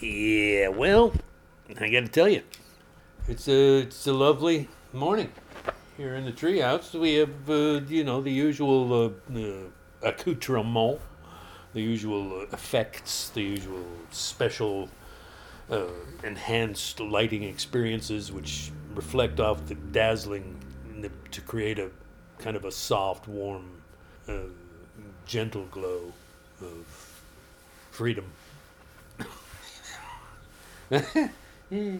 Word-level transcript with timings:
Yeah, 0.00 0.68
well, 0.68 1.14
I 1.80 1.88
got 1.88 2.00
to 2.00 2.08
tell 2.08 2.28
you, 2.28 2.42
it's 3.28 3.48
a 3.48 3.78
it's 3.78 4.06
a 4.06 4.12
lovely 4.12 4.68
morning 4.92 5.32
here 5.96 6.14
in 6.16 6.26
the 6.26 6.32
treehouse. 6.32 6.92
We 6.92 7.14
have 7.14 7.48
uh, 7.48 7.80
you 7.88 8.04
know 8.04 8.20
the 8.20 8.30
usual 8.30 8.92
uh, 8.92 9.38
uh, 9.38 9.52
accoutrement, 10.02 11.00
the 11.72 11.80
usual 11.80 12.40
uh, 12.40 12.44
effects, 12.52 13.30
the 13.30 13.40
usual 13.40 13.86
special 14.10 14.90
uh, 15.70 15.86
enhanced 16.22 17.00
lighting 17.00 17.44
experiences, 17.44 18.30
which 18.30 18.72
reflect 18.94 19.40
off 19.40 19.64
the 19.64 19.76
dazzling 19.76 20.58
to 21.30 21.40
create 21.40 21.78
a 21.78 21.90
kind 22.38 22.54
of 22.54 22.66
a 22.66 22.72
soft, 22.72 23.28
warm, 23.28 23.80
uh, 24.28 24.40
gentle 25.24 25.64
glow 25.70 26.12
of 26.60 27.22
freedom. 27.90 28.26
Yeah. 30.90 31.96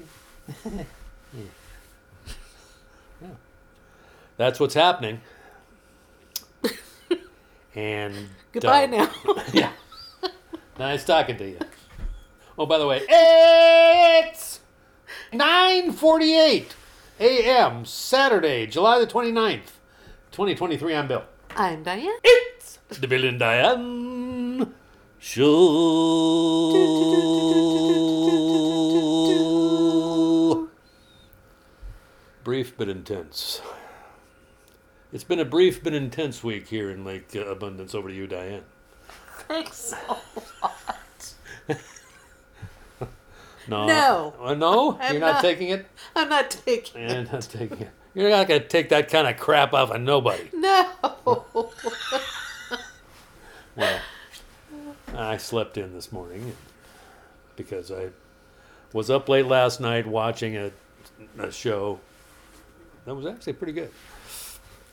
That's 4.36 4.60
what's 4.60 4.74
happening. 4.74 5.20
And 7.74 8.14
Goodbye 8.52 8.84
uh, 8.84 8.86
now. 8.86 9.10
yeah. 9.52 9.72
Nice 10.78 11.04
talking 11.04 11.36
to 11.36 11.48
you. 11.48 11.58
Oh, 12.58 12.64
by 12.66 12.78
the 12.78 12.86
way, 12.86 13.02
it's 13.08 14.60
9:48 15.32 16.66
a.m. 17.20 17.84
Saturday, 17.84 18.66
July 18.66 18.98
the 18.98 19.06
29th, 19.06 19.72
2023. 20.32 20.94
I'm 20.94 21.08
Bill. 21.08 21.24
I'm 21.54 21.82
Diane. 21.82 22.16
It's 22.24 22.78
the 22.98 23.08
Bill 23.08 23.24
and 23.24 23.38
Diane 23.38 24.72
Show. 25.18 25.44
Brief 32.46 32.76
but 32.78 32.88
intense. 32.88 33.60
It's 35.12 35.24
been 35.24 35.40
a 35.40 35.44
brief 35.44 35.82
but 35.82 35.92
intense 35.94 36.44
week 36.44 36.68
here 36.68 36.92
in 36.92 37.04
Lake 37.04 37.34
uh, 37.34 37.40
Abundance. 37.40 37.92
Over 37.92 38.08
to 38.08 38.14
you, 38.14 38.28
Diane. 38.28 38.62
Thanks 39.48 39.76
so 39.76 39.96
much. 40.62 41.76
No. 43.66 43.86
No. 43.88 44.34
Uh, 44.40 44.54
no? 44.54 44.96
I'm 45.00 45.14
You're 45.14 45.20
not, 45.22 45.32
not. 45.32 45.42
taking 45.42 45.70
it? 45.70 45.86
I'm 46.14 46.28
not 46.28 46.48
taking 46.52 47.02
You're 47.02 47.10
it. 47.22 47.32
not 47.32 47.42
taking 47.42 47.80
it. 47.80 47.90
You're 48.14 48.30
not 48.30 48.46
going 48.46 48.62
to 48.62 48.68
take 48.68 48.90
that 48.90 49.10
kind 49.10 49.26
of 49.26 49.36
crap 49.38 49.74
off 49.74 49.90
of 49.90 50.00
nobody. 50.00 50.48
No. 50.54 50.88
Well, 53.74 54.00
I 55.16 55.36
slept 55.36 55.76
in 55.76 55.94
this 55.94 56.12
morning 56.12 56.54
because 57.56 57.90
I 57.90 58.10
was 58.92 59.10
up 59.10 59.28
late 59.28 59.46
last 59.46 59.80
night 59.80 60.06
watching 60.06 60.56
a, 60.56 60.70
a 61.38 61.50
show 61.50 61.98
that 63.06 63.14
was 63.14 63.24
actually 63.24 63.54
pretty 63.54 63.72
good. 63.72 63.90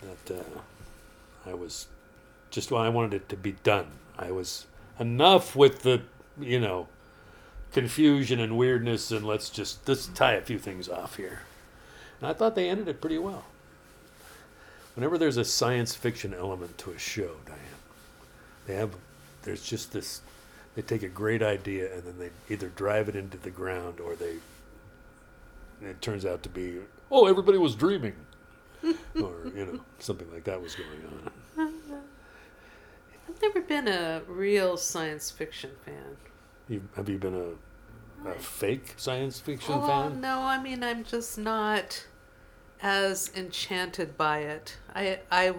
That 0.02 0.40
uh, 0.40 1.50
I 1.50 1.54
was 1.54 1.88
just 2.50 2.72
I 2.72 2.88
wanted 2.90 3.14
it 3.16 3.30
to 3.30 3.36
be 3.36 3.54
done. 3.64 3.88
I 4.18 4.32
was 4.32 4.68
enough 5.00 5.56
with 5.56 5.82
the 5.82 6.02
you 6.40 6.60
know 6.60 6.88
confusion 7.74 8.40
and 8.40 8.58
weirdness, 8.58 9.12
and 9.12 9.26
let's 9.26 9.50
just 9.50 9.88
let's 9.90 10.08
tie 10.08 10.34
a 10.34 10.42
few 10.42 10.60
things 10.60 10.88
off 10.88 11.18
here. 11.18 11.42
And 12.22 12.30
I 12.30 12.34
thought 12.34 12.56
they 12.56 12.70
ended 12.70 12.88
it 12.88 13.02
pretty 13.02 13.18
well. 13.18 13.46
Whenever 14.96 15.18
there's 15.18 15.38
a 15.38 15.46
science 15.46 15.96
fiction 15.96 16.34
element 16.34 16.78
to 16.78 16.92
a 16.92 17.00
show, 17.00 17.32
Diane, 17.46 17.60
they 18.68 18.76
have 18.76 18.92
there's 19.42 19.68
just 19.68 19.92
this 19.92 20.22
they 20.76 20.82
take 20.82 21.04
a 21.04 21.10
great 21.10 21.42
idea 21.42 21.94
and 21.94 22.04
then 22.04 22.20
they 22.20 22.54
either 22.54 22.70
drive 22.70 23.10
it 23.10 23.16
into 23.16 23.38
the 23.38 23.50
ground 23.50 24.00
or 24.00 24.16
they 24.16 24.36
it 25.82 26.02
turns 26.02 26.26
out 26.26 26.44
to 26.44 26.50
be 26.50 26.78
oh 27.12 27.28
everybody 27.28 27.58
was 27.58 27.76
dreaming. 27.76 28.16
Or 29.16 29.34
you 29.56 29.66
know 29.66 29.80
something 30.00 30.30
like 30.32 30.44
that 30.46 30.62
was 30.62 30.76
going 30.76 31.04
on. 31.58 31.72
I've 33.30 33.42
never 33.42 33.62
been 33.62 33.88
a 33.88 34.22
real 34.28 34.76
science 34.78 35.32
fiction 35.32 35.72
fan. 35.86 36.18
you, 36.68 36.82
have 36.96 37.08
you 37.10 37.18
been 37.18 37.36
a, 37.36 38.30
a 38.30 38.34
fake 38.34 38.94
science 38.98 39.40
fiction 39.40 39.76
Oh 39.76 39.88
fan? 39.88 40.22
no, 40.22 40.42
I 40.42 40.62
mean 40.62 40.84
I'm 40.84 41.04
just 41.04 41.38
not 41.38 42.06
as 42.82 43.32
enchanted 43.36 44.18
by 44.18 44.40
it. 44.40 44.78
I 44.94 45.20
I 45.32 45.54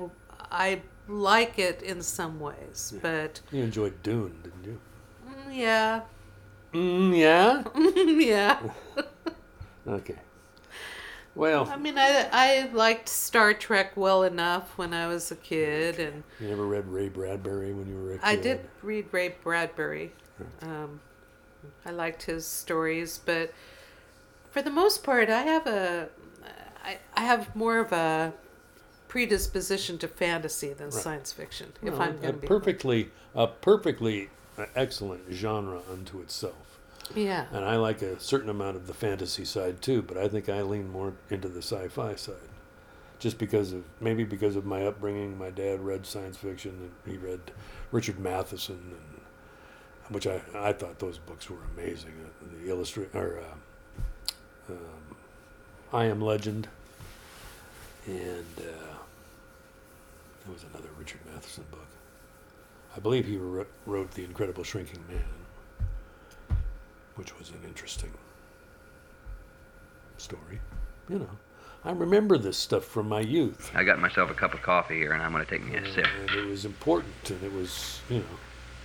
I 0.50 0.82
like 1.08 1.58
it 1.58 1.82
in 1.82 2.02
some 2.02 2.40
ways, 2.40 2.92
but 3.00 3.40
you 3.52 3.62
enjoyed 3.62 4.02
dune 4.02 4.38
didn't 4.42 4.64
you? 4.64 4.80
Mm, 5.26 5.56
yeah, 5.56 6.00
mm, 6.72 7.16
yeah? 7.16 7.62
Yeah. 8.28 8.60
okay 9.88 10.16
well 11.34 11.68
I 11.68 11.76
mean, 11.76 11.98
I 11.98 12.28
I 12.32 12.70
liked 12.72 13.08
Star 13.08 13.54
Trek 13.54 13.96
well 13.96 14.22
enough 14.22 14.76
when 14.78 14.94
I 14.94 15.06
was 15.06 15.30
a 15.30 15.36
kid, 15.36 15.98
and 15.98 16.22
you 16.40 16.48
never 16.48 16.66
read 16.66 16.86
ray 16.86 17.08
bradbury 17.08 17.72
when 17.72 17.88
you 17.88 17.96
were 17.96 18.12
a 18.12 18.18
kid 18.18 18.24
I 18.24 18.36
did 18.36 18.60
read 18.82 19.06
Ray 19.12 19.34
Bradbury. 19.42 20.12
Um, 20.62 21.00
I 21.86 21.90
liked 21.90 22.24
his 22.24 22.46
stories, 22.46 23.18
but 23.24 23.52
for 24.50 24.62
the 24.62 24.70
most 24.70 25.02
part, 25.02 25.28
I 25.30 25.42
have 25.42 25.66
a 25.66 26.08
I, 26.84 26.98
I 27.16 27.22
have 27.22 27.54
more 27.56 27.78
of 27.78 27.92
a 27.92 28.34
predisposition 29.08 29.96
to 29.98 30.08
fantasy 30.08 30.72
than 30.72 30.90
science 30.90 31.32
fiction. 31.32 31.72
If 31.82 31.94
Well, 31.94 32.02
I'm 32.02 32.10
a 32.10 32.14
going 32.14 32.34
to 32.34 32.40
be 32.40 32.46
perfectly 32.46 33.10
a 33.34 33.46
perfectly 33.46 34.30
uh, 34.58 34.66
excellent 34.74 35.22
genre 35.32 35.80
unto 35.90 36.20
itself. 36.20 36.73
Yeah, 37.15 37.47
And 37.53 37.65
I 37.65 37.76
like 37.76 38.03
a 38.03 38.19
certain 38.19 38.48
amount 38.48 38.76
of 38.76 38.87
the 38.87 38.94
fantasy 38.94 39.44
side 39.44 39.82
too, 39.82 40.03
but 40.03 40.16
I 40.16 40.28
think 40.28 40.48
I 40.48 40.62
lean 40.62 40.91
more 40.91 41.12
into 41.31 41.48
the 41.48 41.62
sci-fi 41.62 42.15
side. 42.15 42.34
Just 43.19 43.38
because 43.38 43.72
of 43.72 43.84
maybe 44.00 44.25
because 44.25 44.56
of 44.56 44.65
my 44.65 44.84
upbringing, 44.87 45.38
my 45.38 45.50
dad 45.50 45.81
read 45.81 46.06
science 46.06 46.37
fiction 46.37 46.91
and 47.04 47.12
he 47.12 47.19
read 47.19 47.41
Richard 47.91 48.19
Matheson 48.19 48.81
and 48.91 49.20
which 50.10 50.26
I, 50.26 50.41
I 50.54 50.72
thought 50.72 50.98
those 50.98 51.19
books 51.19 51.48
were 51.48 51.59
amazing. 51.76 52.12
Uh, 52.25 52.47
the 52.60 52.70
illustrate 52.70 53.14
or 53.14 53.41
uh, 53.41 54.72
um, 54.72 55.16
I 55.93 56.06
Am 56.06 56.20
Legend 56.20 56.69
and 58.06 58.44
uh, 58.59 58.97
there 60.44 60.53
was 60.53 60.64
another 60.72 60.88
Richard 60.98 61.20
Matheson 61.32 61.64
book. 61.70 61.87
I 62.97 63.00
believe 63.00 63.26
he 63.26 63.37
wrote, 63.37 63.70
wrote 63.87 64.10
The 64.12 64.25
Incredible 64.25 64.64
Shrinking 64.64 65.03
Man 65.09 65.44
which 67.16 67.36
was 67.38 67.50
an 67.50 67.60
interesting 67.64 68.12
story. 70.16 70.60
You 71.08 71.19
know, 71.20 71.28
I 71.84 71.92
remember 71.92 72.38
this 72.38 72.56
stuff 72.56 72.84
from 72.84 73.08
my 73.08 73.20
youth. 73.20 73.70
I 73.75 73.84
got 73.84 73.98
myself 73.98 74.30
a 74.30 74.34
cup 74.34 74.54
of 74.54 74.62
coffee 74.62 74.97
here, 74.97 75.12
and 75.12 75.22
I'm 75.22 75.32
going 75.32 75.44
to 75.44 75.50
take 75.50 75.64
me 75.64 75.76
a 75.76 75.92
sip. 75.92 76.06
And 76.20 76.30
it 76.30 76.47
was 76.47 76.64
important, 76.64 77.30
and 77.30 77.42
it 77.42 77.52
was, 77.52 78.00
you 78.08 78.19
know, 78.19 78.25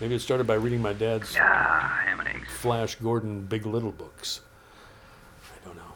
maybe 0.02 0.16
it 0.16 0.20
started 0.20 0.46
by 0.48 0.56
reading 0.56 0.82
my 0.82 0.94
dad's 0.94 1.36
Ah, 1.40 2.02
ham 2.06 2.20
and 2.20 2.30
eggs. 2.30 2.48
Flash 2.58 2.96
Gordon 2.96 3.44
Big 3.46 3.66
Little 3.66 3.92
books. 3.92 4.42
I 5.44 5.66
don't 5.66 5.78
know. 5.78 5.94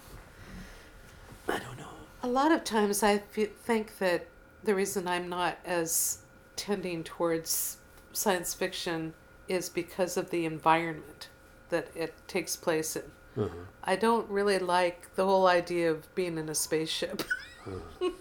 I 1.48 1.60
don't 1.60 1.78
know. 1.78 1.88
a 2.24 2.28
lot 2.28 2.52
of 2.52 2.64
times 2.64 3.04
I 3.04 3.18
think 3.18 3.98
that 4.00 4.28
the 4.64 4.74
reason 4.74 5.08
I'm 5.10 5.28
not 5.28 5.58
as 5.66 6.20
tending 6.56 7.04
towards 7.04 7.78
science 8.14 8.54
fiction 8.54 9.14
is 9.50 9.68
because 9.68 10.16
of 10.16 10.30
the 10.30 10.46
environment 10.46 11.28
that 11.74 11.88
it 11.96 12.14
takes 12.28 12.56
place 12.56 12.96
in. 12.96 13.04
Uh-huh. 13.36 13.50
I 13.84 13.96
don't 13.96 14.30
really 14.30 14.60
like 14.60 15.00
the 15.16 15.26
whole 15.26 15.48
idea 15.48 15.92
of 15.92 16.14
being 16.16 16.38
in 16.38 16.50
a 16.50 16.56
spaceship. 16.56 17.24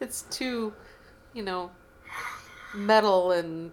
it's 0.00 0.22
too, 0.30 0.72
you 1.34 1.42
know, 1.42 1.70
metal 2.74 3.32
and 3.32 3.72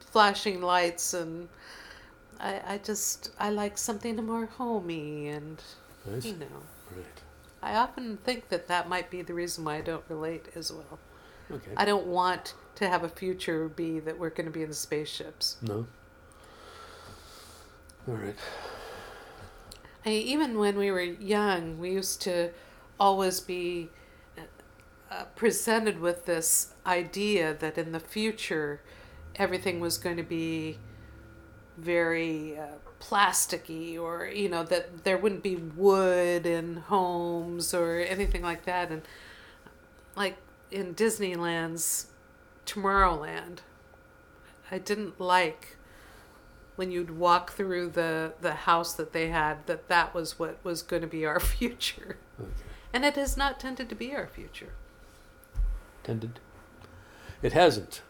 flashing 0.00 0.60
lights 0.60 1.14
and 1.14 1.48
I, 2.40 2.60
I 2.74 2.78
just 2.78 3.30
I 3.38 3.50
like 3.50 3.78
something 3.78 4.16
more 4.24 4.46
homey 4.46 5.28
and 5.28 5.62
Nice. 6.06 6.24
you 6.26 6.34
know 6.34 6.60
Right. 6.94 7.22
I 7.62 7.76
often 7.76 8.18
think 8.18 8.48
that 8.50 8.66
that 8.68 8.88
might 8.88 9.08
be 9.10 9.22
the 9.22 9.34
reason 9.34 9.64
why 9.64 9.76
I 9.76 9.80
don't 9.80 10.04
relate 10.08 10.46
as 10.54 10.70
well. 10.72 10.98
Okay. 11.50 11.72
I 11.76 11.84
don't 11.84 12.06
want 12.06 12.54
to 12.76 12.88
have 12.88 13.02
a 13.04 13.08
future 13.08 13.68
be 13.68 14.00
that 14.00 14.18
we're 14.18 14.30
going 14.30 14.46
to 14.46 14.52
be 14.52 14.62
in 14.62 14.72
spaceships. 14.72 15.56
no. 15.62 15.86
All 18.06 18.14
right. 18.14 18.36
I 20.04 20.08
mean, 20.10 20.26
even 20.26 20.58
when 20.58 20.76
we 20.76 20.90
were 20.90 21.00
young, 21.00 21.78
we 21.78 21.90
used 21.92 22.20
to 22.22 22.50
always 23.00 23.40
be 23.40 23.88
uh, 25.10 25.24
presented 25.36 26.00
with 26.00 26.26
this 26.26 26.74
idea 26.84 27.54
that 27.54 27.78
in 27.78 27.92
the 27.92 28.00
future 28.00 28.80
everything 29.36 29.80
was 29.80 29.96
going 29.96 30.16
to 30.16 30.22
be 30.22 30.78
very 31.76 32.58
uh, 32.58 32.66
plasticky 33.00 33.98
or 34.00 34.26
you 34.26 34.48
know 34.48 34.62
that 34.62 35.04
there 35.04 35.18
wouldn't 35.18 35.42
be 35.42 35.56
wood 35.56 36.46
in 36.46 36.76
homes 36.76 37.74
or 37.74 37.98
anything 37.98 38.42
like 38.42 38.64
that 38.64 38.90
and 38.90 39.02
like 40.16 40.36
in 40.70 40.94
Disneyland's 40.94 42.06
Tomorrowland 42.66 43.58
I 44.70 44.78
didn't 44.78 45.20
like 45.20 45.76
when 46.76 46.90
you'd 46.90 47.18
walk 47.18 47.52
through 47.52 47.90
the 47.90 48.32
the 48.40 48.54
house 48.54 48.94
that 48.94 49.12
they 49.12 49.28
had 49.28 49.66
that 49.66 49.88
that 49.88 50.14
was 50.14 50.38
what 50.38 50.58
was 50.64 50.82
going 50.82 51.02
to 51.02 51.08
be 51.08 51.24
our 51.24 51.40
future. 51.58 52.18
Okay. 52.40 52.50
And 52.92 53.04
it 53.04 53.16
has 53.16 53.36
not 53.36 53.58
tended 53.58 53.88
to 53.88 53.94
be 53.94 54.14
our 54.14 54.28
future. 54.28 54.72
Tended. 56.04 56.38
It 57.42 57.52
hasn't. 57.52 58.02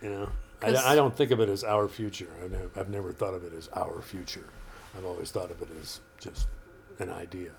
You 0.00 0.10
know, 0.10 0.28
I, 0.62 0.76
I 0.76 0.94
don't 0.94 1.16
think 1.16 1.30
of 1.32 1.40
it 1.40 1.48
as 1.48 1.64
our 1.64 1.88
future. 1.88 2.28
I've 2.42 2.52
never, 2.52 2.70
I've 2.76 2.88
never 2.88 3.12
thought 3.12 3.34
of 3.34 3.44
it 3.44 3.52
as 3.52 3.68
our 3.74 4.00
future. 4.00 4.46
I've 4.96 5.04
always 5.04 5.30
thought 5.30 5.50
of 5.50 5.60
it 5.60 5.68
as 5.80 6.00
just 6.20 6.46
an 6.98 7.10
idea. 7.10 7.50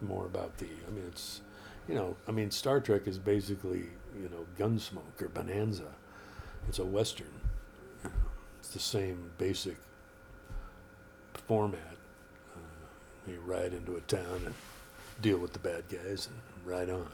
More 0.00 0.26
about 0.26 0.56
the. 0.58 0.68
I 0.86 0.90
mean, 0.90 1.04
it's. 1.06 1.42
You 1.88 1.96
know, 1.96 2.16
I 2.28 2.30
mean, 2.30 2.50
Star 2.50 2.80
Trek 2.80 3.06
is 3.06 3.18
basically 3.18 3.86
you 4.20 4.28
know 4.30 4.46
Gunsmoke 4.58 5.20
or 5.20 5.28
Bonanza. 5.28 5.92
It's 6.68 6.78
a 6.78 6.84
western. 6.84 7.26
It's 8.58 8.68
the 8.72 8.78
same 8.78 9.30
basic 9.38 9.76
format. 11.46 11.96
Uh, 12.54 13.30
you 13.30 13.40
ride 13.44 13.74
into 13.74 13.96
a 13.96 14.00
town 14.02 14.42
and 14.46 14.54
deal 15.20 15.38
with 15.38 15.52
the 15.52 15.58
bad 15.58 15.84
guys 15.88 16.28
and 16.28 16.40
ride 16.64 16.90
on. 16.90 17.08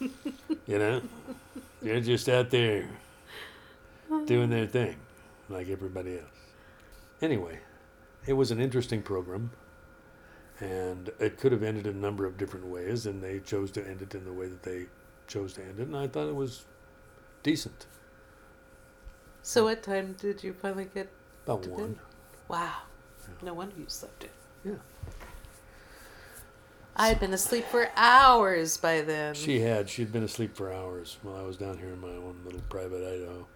you 0.00 0.78
know, 0.78 1.02
they're 1.82 2.00
just 2.00 2.28
out 2.28 2.50
there 2.50 2.88
doing 4.26 4.50
their 4.50 4.66
thing, 4.66 4.96
like 5.48 5.68
everybody 5.68 6.18
else. 6.18 6.28
Anyway, 7.20 7.58
it 8.26 8.32
was 8.34 8.50
an 8.50 8.60
interesting 8.60 9.02
program, 9.02 9.50
and 10.60 11.10
it 11.18 11.38
could 11.38 11.52
have 11.52 11.62
ended 11.62 11.86
a 11.86 11.92
number 11.92 12.26
of 12.26 12.36
different 12.36 12.66
ways, 12.66 13.06
and 13.06 13.22
they 13.22 13.40
chose 13.40 13.70
to 13.72 13.86
end 13.86 14.02
it 14.02 14.14
in 14.14 14.24
the 14.24 14.32
way 14.32 14.46
that 14.46 14.62
they 14.62 14.86
chose 15.26 15.52
to 15.54 15.62
end 15.62 15.80
it, 15.80 15.86
and 15.86 15.96
I 15.96 16.06
thought 16.06 16.28
it 16.28 16.34
was 16.34 16.64
decent. 17.42 17.86
So 19.42 19.64
what 19.64 19.82
time 19.82 20.14
did 20.18 20.42
you 20.44 20.52
finally 20.52 20.88
get 20.94 21.08
About 21.46 21.62
to 21.64 21.70
one. 21.70 21.92
bed? 21.92 21.98
Wow. 22.48 22.74
No 23.42 23.54
wonder 23.54 23.74
you 23.78 23.84
slept 23.88 24.24
in. 24.24 24.72
Yeah. 24.72 24.78
I 26.96 27.08
had 27.08 27.20
been 27.20 27.32
asleep 27.32 27.64
for 27.66 27.88
hours 27.94 28.76
by 28.76 29.02
then. 29.02 29.34
She 29.34 29.60
had. 29.60 29.88
She'd 29.88 30.12
been 30.12 30.24
asleep 30.24 30.56
for 30.56 30.72
hours 30.72 31.18
while 31.22 31.36
I 31.36 31.42
was 31.42 31.56
down 31.56 31.78
here 31.78 31.90
in 31.92 32.00
my 32.00 32.08
own 32.08 32.40
little 32.44 32.60
private 32.68 33.06
Idaho. 33.06 33.46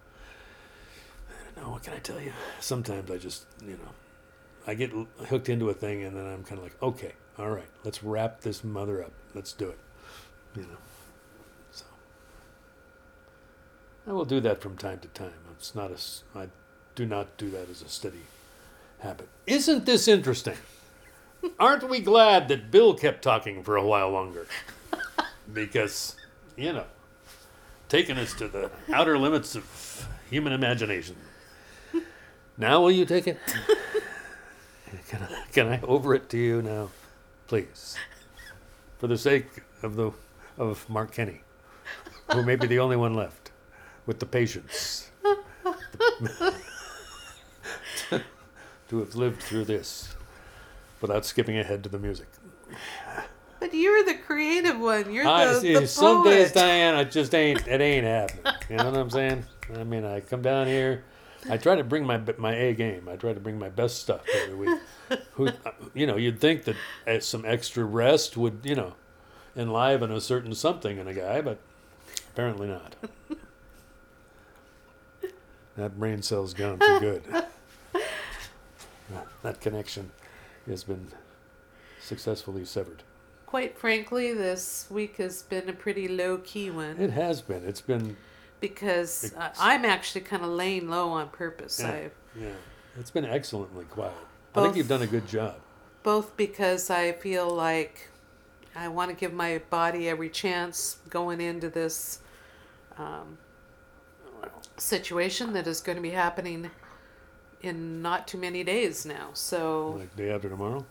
I 1.29 1.43
don't 1.55 1.65
know. 1.65 1.71
What 1.73 1.83
can 1.83 1.93
I 1.93 1.99
tell 1.99 2.21
you? 2.21 2.31
Sometimes 2.61 3.11
I 3.11 3.17
just, 3.17 3.45
you 3.61 3.73
know, 3.73 3.89
I 4.65 4.75
get 4.75 4.91
hooked 5.27 5.49
into 5.49 5.69
a 5.69 5.73
thing 5.73 6.03
and 6.03 6.15
then 6.15 6.25
I'm 6.25 6.43
kind 6.43 6.57
of 6.59 6.63
like, 6.63 6.81
okay, 6.81 7.13
all 7.37 7.49
right, 7.49 7.67
let's 7.83 8.01
wrap 8.01 8.41
this 8.41 8.63
mother 8.63 9.03
up. 9.03 9.11
Let's 9.33 9.51
do 9.51 9.67
it. 9.69 9.79
You 10.55 10.61
know. 10.63 10.77
So 11.71 11.85
I 14.07 14.13
will 14.13 14.25
do 14.25 14.39
that 14.39 14.61
from 14.61 14.77
time 14.77 14.99
to 14.99 15.07
time. 15.09 15.33
It's 15.57 15.75
not 15.75 15.91
a, 15.91 16.37
I 16.37 16.47
do 16.95 17.05
not 17.05 17.37
do 17.37 17.49
that 17.51 17.69
as 17.69 17.81
a 17.81 17.89
steady 17.89 18.23
habit. 18.99 19.29
Isn't 19.47 19.85
this 19.85 20.07
interesting? 20.07 20.57
Aren't 21.59 21.89
we 21.89 21.99
glad 21.99 22.47
that 22.47 22.71
Bill 22.71 22.93
kept 22.93 23.21
talking 23.21 23.63
for 23.63 23.75
a 23.75 23.85
while 23.85 24.09
longer? 24.09 24.47
Because, 25.51 26.15
you 26.55 26.71
know, 26.71 26.85
taking 27.89 28.17
us 28.17 28.33
to 28.35 28.47
the 28.47 28.71
outer 28.93 29.17
limits 29.17 29.55
of 29.55 30.07
human 30.29 30.53
imagination. 30.53 31.15
Now, 32.57 32.81
will 32.81 32.91
you 32.91 33.05
take 33.05 33.27
it? 33.27 33.37
Can 35.07 35.23
I, 35.23 35.43
can 35.51 35.67
I 35.67 35.81
over 35.81 36.13
it 36.13 36.29
to 36.29 36.37
you 36.37 36.61
now, 36.61 36.89
please? 37.47 37.95
For 38.99 39.07
the 39.07 39.17
sake 39.17 39.47
of 39.81 39.95
the 39.95 40.11
of 40.57 40.87
Mark 40.89 41.11
Kenny, 41.11 41.41
who 42.31 42.43
may 42.43 42.55
be 42.55 42.67
the 42.67 42.79
only 42.79 42.95
one 42.95 43.15
left 43.15 43.51
with 44.05 44.19
the 44.19 44.25
patience 44.25 45.09
to 48.89 48.99
have 48.99 49.15
lived 49.15 49.41
through 49.41 49.65
this 49.65 50.15
without 51.01 51.25
skipping 51.25 51.57
ahead 51.57 51.83
to 51.83 51.89
the 51.89 51.99
music. 51.99 52.27
but 53.59 53.73
you're 53.73 54.03
the 54.03 54.15
creative 54.15 54.79
one. 54.79 55.11
You're 55.11 55.27
I, 55.27 55.45
the, 55.45 55.59
see, 55.59 55.73
the 55.73 55.87
some 55.87 56.23
days, 56.23 56.51
poet. 56.51 56.61
Diane, 56.61 56.95
it 56.99 57.11
just 57.11 57.33
ain't. 57.35 57.67
It 57.67 57.81
ain't 57.81 58.05
happening. 58.05 58.53
You 58.69 58.77
know 58.77 58.85
what 58.91 58.97
I'm 58.99 59.09
saying? 59.09 59.45
I 59.75 59.83
mean, 59.83 60.05
I 60.05 60.19
come 60.19 60.41
down 60.41 60.67
here. 60.67 61.03
I 61.49 61.57
try 61.57 61.75
to 61.75 61.83
bring 61.83 62.05
my 62.05 62.21
my 62.37 62.53
A 62.53 62.73
game. 62.73 63.09
I 63.09 63.15
try 63.15 63.33
to 63.33 63.39
bring 63.39 63.59
my 63.59 63.69
best 63.69 63.99
stuff 63.99 64.21
every 64.43 64.55
week. 64.55 64.79
Who, 65.33 65.47
uh, 65.47 65.71
you 65.93 66.07
know, 66.07 66.15
you'd 66.15 66.39
think 66.39 66.63
that 66.63 66.75
uh, 67.05 67.19
some 67.19 67.43
extra 67.45 67.83
rest 67.83 68.37
would, 68.37 68.61
you 68.63 68.75
know, 68.75 68.93
enliven 69.55 70.11
a 70.11 70.21
certain 70.21 70.55
something 70.55 70.97
in 70.97 71.07
a 71.07 71.13
guy, 71.13 71.41
but 71.41 71.59
apparently 72.31 72.67
not. 72.67 72.95
That 75.75 75.99
brain 75.99 76.21
cell's 76.21 76.53
gone 76.53 76.77
for 76.79 76.99
good. 76.99 77.23
That 79.43 79.59
connection 79.59 80.11
has 80.67 80.83
been 80.85 81.09
successfully 82.01 82.63
severed. 82.63 83.03
Quite 83.45 83.77
frankly, 83.77 84.33
this 84.33 84.87
week 84.89 85.17
has 85.17 85.43
been 85.43 85.67
a 85.69 85.73
pretty 85.73 86.07
low 86.07 86.37
key 86.37 86.71
one 86.71 86.97
It 86.97 87.11
has 87.11 87.41
been. 87.41 87.63
It's 87.65 87.81
been 87.81 88.15
because 88.61 89.25
It's- 89.25 89.57
I'm 89.59 89.83
actually 89.83 90.21
kind 90.21 90.43
of 90.43 90.49
laying 90.49 90.89
low 90.89 91.09
on 91.09 91.27
purpose. 91.29 91.79
Yeah. 91.81 91.89
I 91.91 92.11
Yeah, 92.39 92.53
it's 92.97 93.11
been 93.11 93.25
excellently 93.25 93.83
quiet. 93.85 94.13
I 94.55 94.61
think 94.61 94.77
you've 94.77 94.87
done 94.87 95.01
a 95.01 95.07
good 95.07 95.27
job. 95.27 95.55
both 96.03 96.35
because 96.37 96.89
I 96.89 97.11
feel 97.11 97.49
like 97.49 98.07
I 98.75 98.87
want 98.87 99.09
to 99.09 99.15
give 99.15 99.33
my 99.33 99.61
body 99.69 100.07
every 100.09 100.29
chance 100.29 100.97
going 101.09 101.41
into 101.41 101.69
this 101.69 102.19
um, 102.97 103.37
situation 104.77 105.53
that 105.53 105.67
is 105.67 105.81
going 105.81 105.95
to 105.95 106.01
be 106.01 106.11
happening 106.11 106.71
in 107.61 108.01
not 108.01 108.27
too 108.27 108.37
many 108.37 108.63
days 108.63 109.05
now. 109.05 109.29
So 109.33 109.95
Like 109.99 110.15
day 110.15 110.31
after 110.31 110.49
tomorrow. 110.49 110.85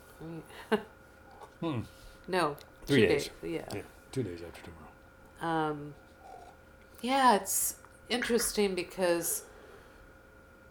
Hmm. 1.61 1.81
no, 2.27 2.57
Three 2.87 3.03
two 3.03 3.07
days. 3.07 3.31
Yeah. 3.43 3.65
Yeah, 3.73 3.83
two 4.11 4.23
days 4.23 4.41
after 4.47 4.63
tomorrow. 4.63 5.71
Um, 5.71 5.95
yeah, 7.01 7.37
it's 7.37 7.77
interesting 8.09 8.75
because 8.75 9.45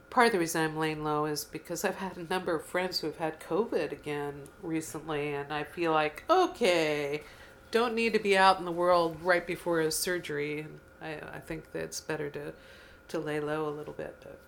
part 0.10 0.28
of 0.28 0.34
the 0.34 0.40
reason 0.40 0.64
I'm 0.64 0.78
laying 0.78 1.04
low 1.04 1.26
is 1.26 1.44
because 1.46 1.84
I've 1.86 1.98
had 1.98 2.18
a 2.18 2.24
number 2.24 2.56
of 2.56 2.66
friends 2.66 3.00
who 3.00 3.08
have 3.08 3.18
had 3.18 3.40
COVID 3.40 3.92
again 3.92 4.44
recently, 4.62 5.34
and 5.34 5.52
I 5.54 5.64
feel 5.64 5.92
like, 5.92 6.24
okay, 6.30 7.24
don't 7.72 7.96
need 7.96 8.14
to 8.14 8.20
be 8.20 8.38
out 8.38 8.60
in 8.60 8.66
the 8.66 8.72
world 8.72 9.18
right 9.22 9.46
before 9.48 9.80
a 9.80 9.92
surgery. 9.92 10.60
And 10.62 10.80
I, 11.02 11.20
I 11.34 11.40
think 11.40 11.72
that 11.72 11.84
it's 11.84 12.02
better 12.02 12.30
to, 12.32 12.54
to 13.10 13.20
lay 13.20 13.40
low 13.40 13.68
a 13.68 13.72
little 13.72 13.94
bit. 13.94 14.16
But, 14.22 14.40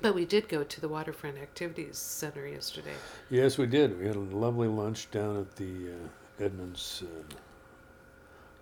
but 0.00 0.14
we 0.14 0.24
did 0.24 0.48
go 0.48 0.64
to 0.64 0.80
the 0.80 0.88
Waterfront 0.88 1.38
Activities 1.38 1.98
Center 1.98 2.46
yesterday. 2.46 2.94
Yes, 3.30 3.58
we 3.58 3.66
did. 3.66 3.98
We 3.98 4.06
had 4.06 4.16
a 4.16 4.20
lovely 4.20 4.68
lunch 4.68 5.10
down 5.10 5.36
at 5.36 5.56
the 5.56 5.90
uh, 5.90 6.44
Edmonds 6.44 7.02
uh, 7.04 7.34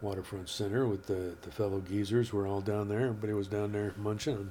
Waterfront 0.01 0.49
Center 0.49 0.87
with 0.87 1.07
the, 1.07 1.35
the 1.43 1.51
fellow 1.51 1.81
geezers. 1.81 2.33
We're 2.33 2.49
all 2.49 2.61
down 2.61 2.89
there. 2.89 3.01
Everybody 3.01 3.35
was 3.35 3.49
down 3.49 3.73
there 3.73 3.93
munching. 3.97 4.51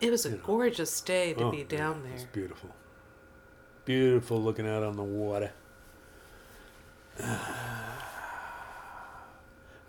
It 0.00 0.10
was 0.10 0.24
a 0.24 0.30
know. 0.30 0.40
gorgeous 0.44 1.00
day 1.00 1.34
to 1.34 1.44
oh, 1.44 1.50
be 1.50 1.64
down 1.64 2.02
yeah, 2.06 2.14
It's 2.14 2.24
beautiful. 2.24 2.70
Beautiful 3.84 4.42
looking 4.42 4.66
out 4.66 4.82
on 4.82 4.96
the 4.96 5.02
water. 5.02 5.52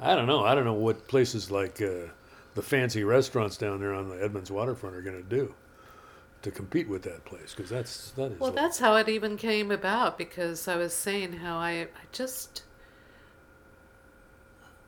I 0.02 0.16
don't 0.16 0.26
know. 0.26 0.44
I 0.44 0.56
don't 0.56 0.66
know 0.66 0.74
what 0.74 1.08
places 1.08 1.52
like 1.52 1.80
uh, 1.82 2.10
the 2.56 2.62
fancy 2.62 3.04
restaurants 3.04 3.56
down 3.56 3.80
there 3.80 3.94
on 3.94 4.10
the 4.10 4.22
Edmonds 4.22 4.52
waterfront 4.52 4.96
are 4.96 5.02
going 5.02 5.22
to 5.22 5.30
do 5.30 5.54
to 6.42 6.50
compete 6.50 6.90
with 6.90 7.04
that 7.04 7.24
place 7.24 7.54
because 7.56 7.70
that's 7.70 8.12
that 8.12 8.32
is 8.32 8.40
Well, 8.40 8.52
that's 8.52 8.80
how 8.80 8.96
it 8.96 9.08
even 9.08 9.38
came 9.38 9.70
about 9.70 10.18
because 10.18 10.68
I 10.68 10.76
was 10.76 10.94
saying 10.94 11.34
how 11.34 11.58
I, 11.58 11.72
I 11.82 11.88
just 12.12 12.64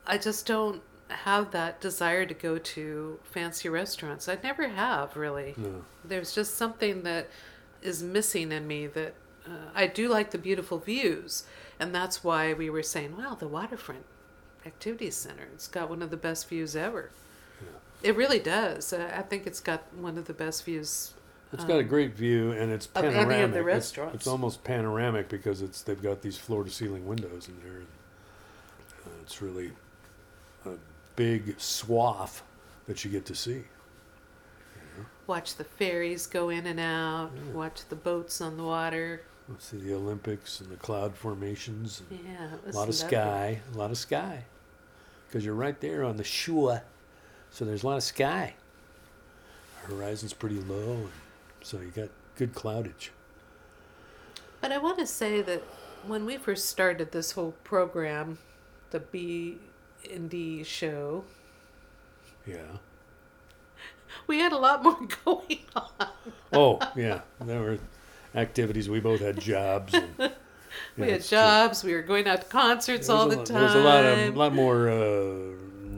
I 0.04 0.18
just 0.18 0.46
don't 0.46 0.82
have 1.08 1.52
that 1.52 1.80
desire 1.80 2.26
to 2.26 2.34
go 2.34 2.58
to 2.58 3.20
fancy 3.22 3.68
restaurants. 3.68 4.28
I 4.28 4.38
never 4.42 4.68
have 4.68 5.16
really. 5.16 5.54
no. 5.56 5.84
There's 6.04 6.34
just 6.34 6.56
something 6.56 7.04
that 7.04 7.28
is 7.82 8.02
missing 8.02 8.50
in 8.50 8.66
me 8.66 8.88
that 8.88 9.14
uh, 9.46 9.70
I 9.74 9.86
do 9.86 10.08
like 10.08 10.32
the 10.32 10.38
beautiful 10.38 10.78
views, 10.78 11.44
and 11.78 11.94
that's 11.94 12.24
why 12.24 12.52
we 12.52 12.68
were 12.68 12.82
saying, 12.82 13.16
well, 13.16 13.36
the 13.36 13.46
waterfront 13.46 14.06
activities 14.66 15.16
center. 15.16 15.48
It's 15.54 15.68
got 15.68 15.88
one 15.90 16.02
of 16.02 16.10
the 16.10 16.16
best 16.16 16.48
views 16.48 16.74
ever. 16.76 17.10
It 18.02 18.16
really 18.16 18.38
does. 18.38 18.92
Uh, 18.92 19.10
I 19.16 19.22
think 19.22 19.46
it's 19.46 19.60
got 19.60 19.82
one 19.94 20.18
of 20.18 20.26
the 20.26 20.34
best 20.34 20.64
views. 20.64 21.14
It's 21.52 21.64
got 21.64 21.78
a 21.78 21.84
great 21.84 22.14
view 22.14 22.50
and 22.50 22.70
it's 22.72 22.88
Um, 22.94 23.04
of 23.06 23.14
any 23.14 23.24
panoramic. 23.24 23.44
of 23.44 23.50
the 23.52 23.58
It's- 23.60 23.74
restaurants. 23.76 24.14
It's, 24.16 24.26
almost 24.26 24.64
panoramic 24.64 25.28
because 25.28 25.62
it's 25.62 25.82
they've 25.82 26.02
got 26.02 26.20
these 26.20 26.36
floor 26.36 26.64
to 26.64 26.70
ceiling 26.70 27.06
windows 27.06 27.48
in 27.48 27.58
there. 27.62 27.76
And, 27.78 27.86
uh, 29.06 29.10
it's 29.22 29.40
really 29.40 29.72
a 30.66 30.72
big 31.16 31.58
swath 31.60 32.42
that 32.86 33.04
you 33.04 33.10
get 33.10 33.24
to 33.26 33.34
see. 33.34 33.64
Watch 35.26 35.54
the 35.56 35.64
ferries 35.64 36.26
go 36.26 36.50
in 36.50 36.66
and 36.66 36.78
out. 36.80 37.30
Yeah. 37.34 37.52
Watch 37.52 37.88
the 37.88 37.96
boats 37.96 38.40
on 38.40 38.56
the 38.58 38.64
water. 38.64 39.22
See 39.58 39.78
the 39.78 39.94
Olympics 39.94 40.60
and 40.60 40.70
the 40.70 40.76
cloud 40.76 41.14
formations. 41.14 42.02
Yeah, 42.10 42.48
a 42.48 42.50
lot 42.50 42.64
of 42.66 42.74
lovely. 42.74 42.92
sky, 42.94 43.60
a 43.72 43.76
lot 43.78 43.90
of 43.90 43.98
sky, 43.98 44.44
because 45.34 45.44
you're 45.44 45.52
right 45.56 45.80
there 45.80 46.04
on 46.04 46.16
the 46.16 46.22
shore, 46.22 46.80
so 47.50 47.64
there's 47.64 47.82
a 47.82 47.86
lot 47.88 47.96
of 47.96 48.04
sky. 48.04 48.54
horizon's 49.88 50.32
pretty 50.32 50.60
low, 50.60 50.92
and 50.92 51.10
so 51.60 51.80
you 51.80 51.88
got 51.90 52.08
good 52.36 52.54
cloudage. 52.54 53.10
But 54.60 54.70
I 54.70 54.78
want 54.78 54.96
to 55.00 55.06
say 55.08 55.42
that 55.42 55.60
when 56.06 56.24
we 56.24 56.36
first 56.36 56.66
started 56.66 57.10
this 57.10 57.32
whole 57.32 57.50
program, 57.64 58.38
the 58.92 59.00
B 59.00 59.58
and 60.08 60.30
D 60.30 60.62
show, 60.62 61.24
Yeah. 62.46 62.76
we 64.28 64.38
had 64.38 64.52
a 64.52 64.56
lot 64.58 64.84
more 64.84 65.00
going 65.24 65.58
on. 65.74 66.08
Oh, 66.52 66.78
yeah. 66.94 67.22
There 67.40 67.60
were 67.60 67.78
activities. 68.36 68.88
We 68.88 69.00
both 69.00 69.18
had 69.18 69.40
jobs. 69.40 69.94
And, 69.94 70.32
we 70.96 71.04
had 71.08 71.16
it's 71.16 71.28
true. 71.28 71.38
jobs. 71.38 71.82
We 71.84 71.94
were 71.94 72.02
going 72.02 72.26
out 72.28 72.42
to 72.42 72.46
concerts 72.48 73.08
all 73.08 73.28
the 73.28 73.36
lot- 73.38 73.46
time. 73.46 73.54
There 73.54 73.64
was 73.64 73.74
a 73.74 73.78
lot 73.80 74.04
of 74.04 74.36
lot 74.36 74.54
more 74.54 74.88
uh, 74.88 75.54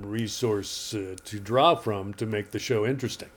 resource 0.07 0.95
uh, 0.95 1.17
to 1.25 1.41
draw 1.41 1.75
from 1.75 2.15
to 2.15 2.27
make 2.27 2.51
the 2.51 2.59
show 2.59 2.87
interesting. 2.87 3.31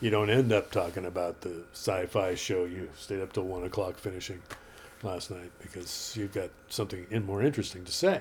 You 0.00 0.10
don't 0.10 0.30
end 0.30 0.52
up 0.52 0.70
talking 0.70 1.04
about 1.04 1.40
the 1.40 1.64
sci-fi 1.72 2.36
show 2.36 2.64
you 2.64 2.88
stayed 2.96 3.20
up 3.20 3.32
till 3.32 3.42
one 3.44 3.64
o'clock 3.64 3.96
finishing 3.98 4.40
last 5.02 5.30
night 5.30 5.50
because 5.60 6.14
you've 6.16 6.32
got 6.32 6.50
something 6.68 7.06
in 7.10 7.26
more 7.26 7.42
interesting 7.42 7.84
to 7.84 7.90
say. 7.92 8.20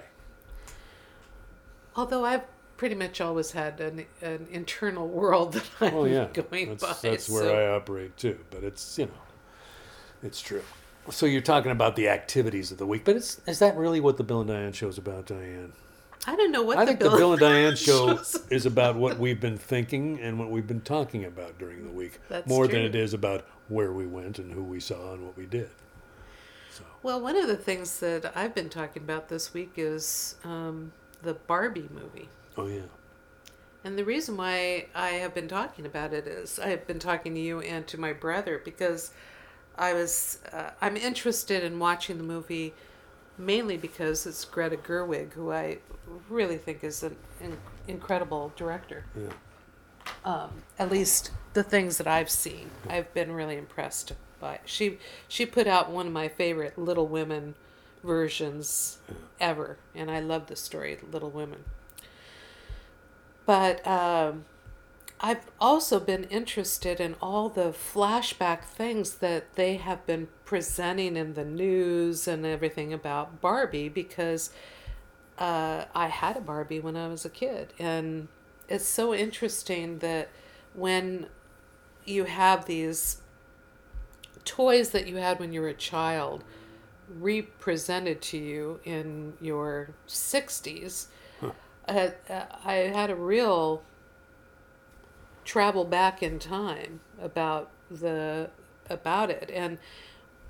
Although 1.96 2.26
I've 2.26 2.44
pretty 2.78 2.96
much 2.96 3.22
always 3.22 3.52
had 3.52 3.80
an, 3.80 4.06
an 4.22 4.48
internal 4.52 5.08
world 5.20 5.54
that 5.54 5.66
I'm 5.82 5.94
Oh 5.94 6.06
yeah, 6.06 6.28
going 6.34 6.70
that's, 6.70 6.84
by. 6.84 7.10
that's 7.10 7.30
where 7.30 7.44
so- 7.44 7.56
I 7.56 7.76
operate 7.76 8.18
too. 8.18 8.40
But 8.50 8.64
it's 8.64 8.98
you 8.98 9.06
know, 9.06 9.12
it's 10.24 10.42
true. 10.42 10.64
So 11.10 11.26
you're 11.26 11.42
talking 11.42 11.72
about 11.72 11.96
the 11.96 12.10
activities 12.10 12.72
of 12.72 12.78
the 12.78 12.86
week, 12.86 13.06
but 13.06 13.16
it's 13.16 13.40
is 13.48 13.60
that 13.60 13.78
really 13.78 14.00
what 14.00 14.18
the 14.18 14.24
Bill 14.24 14.42
and 14.42 14.50
Diane 14.50 14.74
show 14.74 14.88
is 14.88 14.98
about, 14.98 15.26
Diane? 15.28 15.74
I 16.26 16.36
don't 16.36 16.52
know 16.52 16.64
what 16.64 16.78
I 16.78 16.82
the 16.82 16.88
think 16.88 17.00
the 17.00 17.10
Bill, 17.10 17.18
Bill 17.18 17.32
and 17.34 17.40
Diane 17.40 17.76
show 17.78 18.20
is 18.50 18.66
about 18.66 18.96
what 18.96 19.18
we've 19.18 19.40
been 19.40 19.58
thinking 19.58 20.20
and 20.20 20.38
what 20.38 20.50
we've 20.50 20.68
been 20.68 20.82
talking 20.82 21.24
about 21.24 21.58
during 21.58 21.86
the 21.86 21.92
week, 21.92 22.20
That's 22.28 22.48
more 22.48 22.68
than 22.68 22.82
it 22.82 22.96
is 22.96 23.14
about 23.14 23.46
where 23.70 23.94
we 23.94 24.06
went 24.06 24.38
and 24.40 24.52
who 24.52 24.64
we 24.64 24.80
saw 24.82 25.14
and 25.14 25.26
what 25.26 25.38
we 25.38 25.46
did. 25.46 25.70
So 26.72 26.84
Well, 27.04 27.22
one 27.22 27.38
of 27.38 27.48
the 27.48 27.56
things 27.56 28.00
that 28.02 28.34
I've 28.36 28.54
been 28.54 28.70
talking 28.70 29.04
about 29.04 29.30
this 29.30 29.54
week 29.54 29.74
is 29.78 30.36
um, 30.44 30.92
the 31.22 31.34
Barbie 31.36 31.90
movie. 31.94 32.28
oh 32.58 32.68
yeah, 32.68 32.82
And 33.86 33.98
the 33.98 34.04
reason 34.04 34.36
why 34.36 34.88
I 34.94 35.10
have 35.12 35.34
been 35.34 35.48
talking 35.48 35.86
about 35.86 36.12
it 36.12 36.28
is 36.28 36.60
I 36.60 36.68
have 36.68 36.86
been 36.86 37.00
talking 37.00 37.34
to 37.36 37.40
you 37.40 37.62
and 37.62 37.88
to 37.88 37.98
my 37.98 38.12
brother 38.12 38.62
because 38.66 39.12
I 39.78 39.94
was 39.94 40.40
uh, 40.52 40.72
I'm 40.82 40.98
interested 40.98 41.64
in 41.64 41.80
watching 41.80 42.18
the 42.18 42.24
movie 42.24 42.74
mainly 43.38 43.78
because 43.78 44.26
it's 44.26 44.44
Greta 44.46 44.78
Gerwig, 44.78 45.34
who 45.34 45.52
I 45.52 45.78
really 46.30 46.58
think 46.58 46.84
is 46.84 47.04
an 47.04 47.16
in- 47.40 47.58
incredible 47.88 48.52
director. 48.56 49.06
yeah, 49.16 49.30
Um, 50.26 50.64
at 50.80 50.90
least 50.90 51.32
the 51.54 51.64
things 51.64 51.98
that 51.98 52.08
I've 52.08 52.30
seen, 52.32 52.72
I've 52.90 53.14
been 53.14 53.32
really 53.32 53.58
impressed 53.58 54.14
by. 54.40 54.60
She 54.66 54.98
she 55.28 55.46
put 55.46 55.68
out 55.68 55.92
one 55.92 56.08
of 56.08 56.14
my 56.14 56.28
favorite 56.28 56.78
Little 56.78 57.08
Women 57.08 57.56
versions 58.04 58.98
ever, 59.40 59.78
and 59.94 60.10
I 60.10 60.20
love 60.20 60.48
the 60.48 60.56
story 60.56 60.98
Little 61.12 61.30
Women. 61.32 61.64
But 63.46 63.86
um, 63.88 64.46
I've 65.20 65.50
also 65.60 66.00
been 66.00 66.26
interested 66.26 67.00
in 67.00 67.16
all 67.22 67.50
the 67.50 67.72
flashback 67.72 68.64
things 68.64 69.16
that 69.16 69.56
they 69.56 69.78
have 69.78 70.06
been 70.06 70.28
presenting 70.46 71.18
in 71.18 71.34
the 71.34 71.44
news 71.44 72.28
and 72.28 72.46
everything 72.46 72.94
about 72.94 73.42
Barbie 73.42 73.90
because 73.90 74.52
uh, 75.40 75.86
I 75.96 76.08
had 76.08 76.38
a 76.38 76.42
Barbie 76.42 76.80
when 76.80 76.96
I 76.96 77.08
was 77.08 77.26
a 77.26 77.30
kid. 77.30 77.74
And 77.80 78.28
it's 78.70 78.88
so 78.88 79.14
interesting 79.14 80.00
that 80.00 80.30
when 80.76 81.28
you 82.06 82.26
have 82.26 82.66
these 82.66 83.22
toys 84.46 84.92
that 84.92 85.08
you 85.08 85.18
had 85.18 85.40
when 85.40 85.52
you 85.52 85.62
were 85.62 85.68
a 85.68 85.74
child 85.74 86.44
represented 87.10 88.22
to 88.22 88.38
you 88.38 88.80
in 88.84 89.34
your 89.42 89.90
60s, 90.08 91.08
I, 91.88 92.14
I 92.64 92.74
had 92.74 93.10
a 93.10 93.16
real 93.16 93.82
travel 95.48 95.86
back 95.86 96.22
in 96.22 96.38
time 96.38 97.00
about 97.20 97.72
the 97.90 98.50
about 98.90 99.32
it. 99.32 99.50
And 99.52 99.80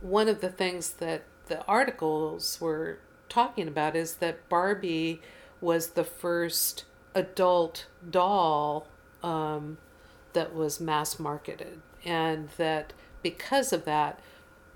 one 0.01 0.27
of 0.27 0.41
the 0.41 0.49
things 0.49 0.93
that 0.93 1.23
the 1.47 1.63
articles 1.65 2.59
were 2.59 2.99
talking 3.29 3.67
about 3.67 3.95
is 3.95 4.15
that 4.15 4.49
Barbie 4.49 5.21
was 5.61 5.89
the 5.89 6.03
first 6.03 6.83
adult 7.15 7.85
doll 8.09 8.87
um, 9.23 9.77
that 10.33 10.53
was 10.53 10.79
mass 10.79 11.19
marketed. 11.19 11.79
And 12.03 12.49
that 12.57 12.93
because 13.21 13.71
of 13.71 13.85
that 13.85 14.19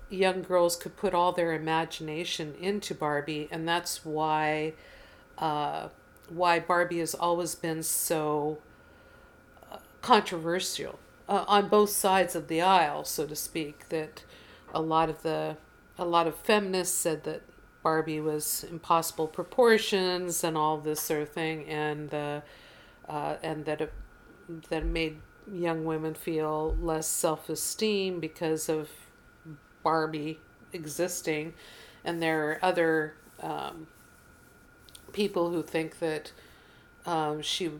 young 0.08 0.42
girls 0.42 0.76
could 0.76 0.96
put 0.96 1.14
all 1.14 1.32
their 1.32 1.52
imagination 1.52 2.54
into 2.60 2.94
Barbie. 2.94 3.48
And 3.50 3.66
that's 3.68 4.04
why 4.04 4.74
uh, 5.38 5.88
why 6.28 6.60
Barbie 6.60 7.00
has 7.00 7.14
always 7.14 7.56
been 7.56 7.82
so 7.82 8.58
controversial 10.02 10.98
uh, 11.28 11.44
on 11.48 11.68
both 11.68 11.90
sides 11.90 12.34
of 12.34 12.48
the 12.48 12.60
aisle, 12.60 13.04
so 13.04 13.26
to 13.26 13.36
speak. 13.36 13.88
That 13.88 14.24
a 14.74 14.82
lot 14.82 15.08
of 15.08 15.22
the 15.22 15.56
a 15.98 16.04
lot 16.04 16.26
of 16.26 16.36
feminists 16.36 16.96
said 16.96 17.24
that 17.24 17.42
Barbie 17.82 18.20
was 18.20 18.64
impossible 18.70 19.26
proportions 19.26 20.44
and 20.44 20.56
all 20.56 20.78
this 20.78 21.00
sort 21.00 21.22
of 21.22 21.30
thing, 21.30 21.66
and 21.66 22.10
the 22.10 22.42
uh, 23.08 23.36
and 23.42 23.64
that 23.64 23.80
it, 23.80 23.92
that 24.68 24.84
made 24.84 25.20
young 25.52 25.84
women 25.84 26.14
feel 26.14 26.76
less 26.80 27.06
self 27.06 27.48
esteem 27.48 28.20
because 28.20 28.68
of 28.68 28.88
Barbie 29.82 30.38
existing, 30.72 31.54
and 32.04 32.22
there 32.22 32.50
are 32.50 32.58
other 32.62 33.14
um, 33.40 33.86
people 35.12 35.50
who 35.50 35.62
think 35.62 35.98
that 35.98 36.32
um, 37.06 37.42
she 37.42 37.70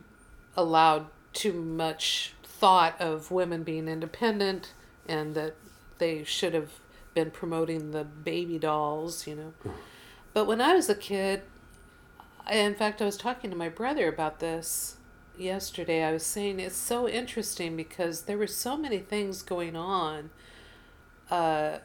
allowed 0.55 1.07
too 1.33 1.53
much 1.53 2.33
thought 2.43 2.99
of 3.01 3.31
women 3.31 3.63
being 3.63 3.87
independent 3.87 4.73
and 5.07 5.35
that 5.35 5.55
they 5.97 6.23
should 6.23 6.53
have 6.53 6.71
been 7.13 7.31
promoting 7.31 7.91
the 7.91 8.03
baby 8.03 8.57
dolls, 8.57 9.27
you 9.27 9.35
know. 9.35 9.53
But 10.33 10.45
when 10.45 10.61
I 10.61 10.73
was 10.73 10.89
a 10.89 10.95
kid, 10.95 11.41
I, 12.45 12.55
in 12.55 12.75
fact, 12.75 13.01
I 13.01 13.05
was 13.05 13.17
talking 13.17 13.49
to 13.49 13.55
my 13.55 13.69
brother 13.69 14.07
about 14.07 14.39
this 14.39 14.97
yesterday. 15.37 16.03
I 16.03 16.11
was 16.11 16.25
saying 16.25 16.59
it's 16.59 16.75
so 16.75 17.07
interesting 17.07 17.75
because 17.75 18.23
there 18.23 18.37
were 18.37 18.47
so 18.47 18.77
many 18.77 18.99
things 18.99 19.41
going 19.41 19.75
on 19.75 20.29
uh, 21.29 21.79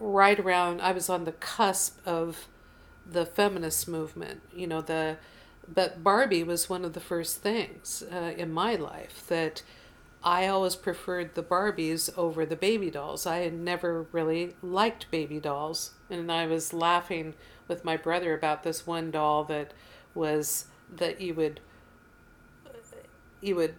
right 0.00 0.38
around, 0.38 0.80
I 0.80 0.92
was 0.92 1.08
on 1.08 1.24
the 1.24 1.32
cusp 1.32 1.98
of 2.06 2.48
the 3.06 3.26
feminist 3.26 3.86
movement, 3.86 4.40
you 4.54 4.66
know, 4.66 4.80
the 4.80 5.18
but 5.72 6.02
Barbie 6.02 6.44
was 6.44 6.68
one 6.68 6.84
of 6.84 6.92
the 6.92 7.00
first 7.00 7.42
things 7.42 8.02
uh, 8.12 8.32
in 8.36 8.52
my 8.52 8.74
life 8.74 9.26
that 9.28 9.62
I 10.22 10.46
always 10.46 10.76
preferred 10.76 11.34
the 11.34 11.42
Barbies 11.42 12.16
over 12.16 12.46
the 12.46 12.56
baby 12.56 12.90
dolls. 12.90 13.26
I 13.26 13.38
had 13.38 13.52
never 13.52 14.06
really 14.12 14.54
liked 14.62 15.10
baby 15.10 15.38
dolls, 15.38 15.92
and 16.08 16.32
I 16.32 16.46
was 16.46 16.72
laughing 16.72 17.34
with 17.68 17.84
my 17.84 17.96
brother 17.96 18.34
about 18.34 18.62
this 18.62 18.86
one 18.86 19.10
doll 19.10 19.44
that 19.44 19.72
was 20.14 20.66
that 20.96 21.20
you 21.20 21.34
would 21.34 21.60
you 23.40 23.56
would 23.56 23.74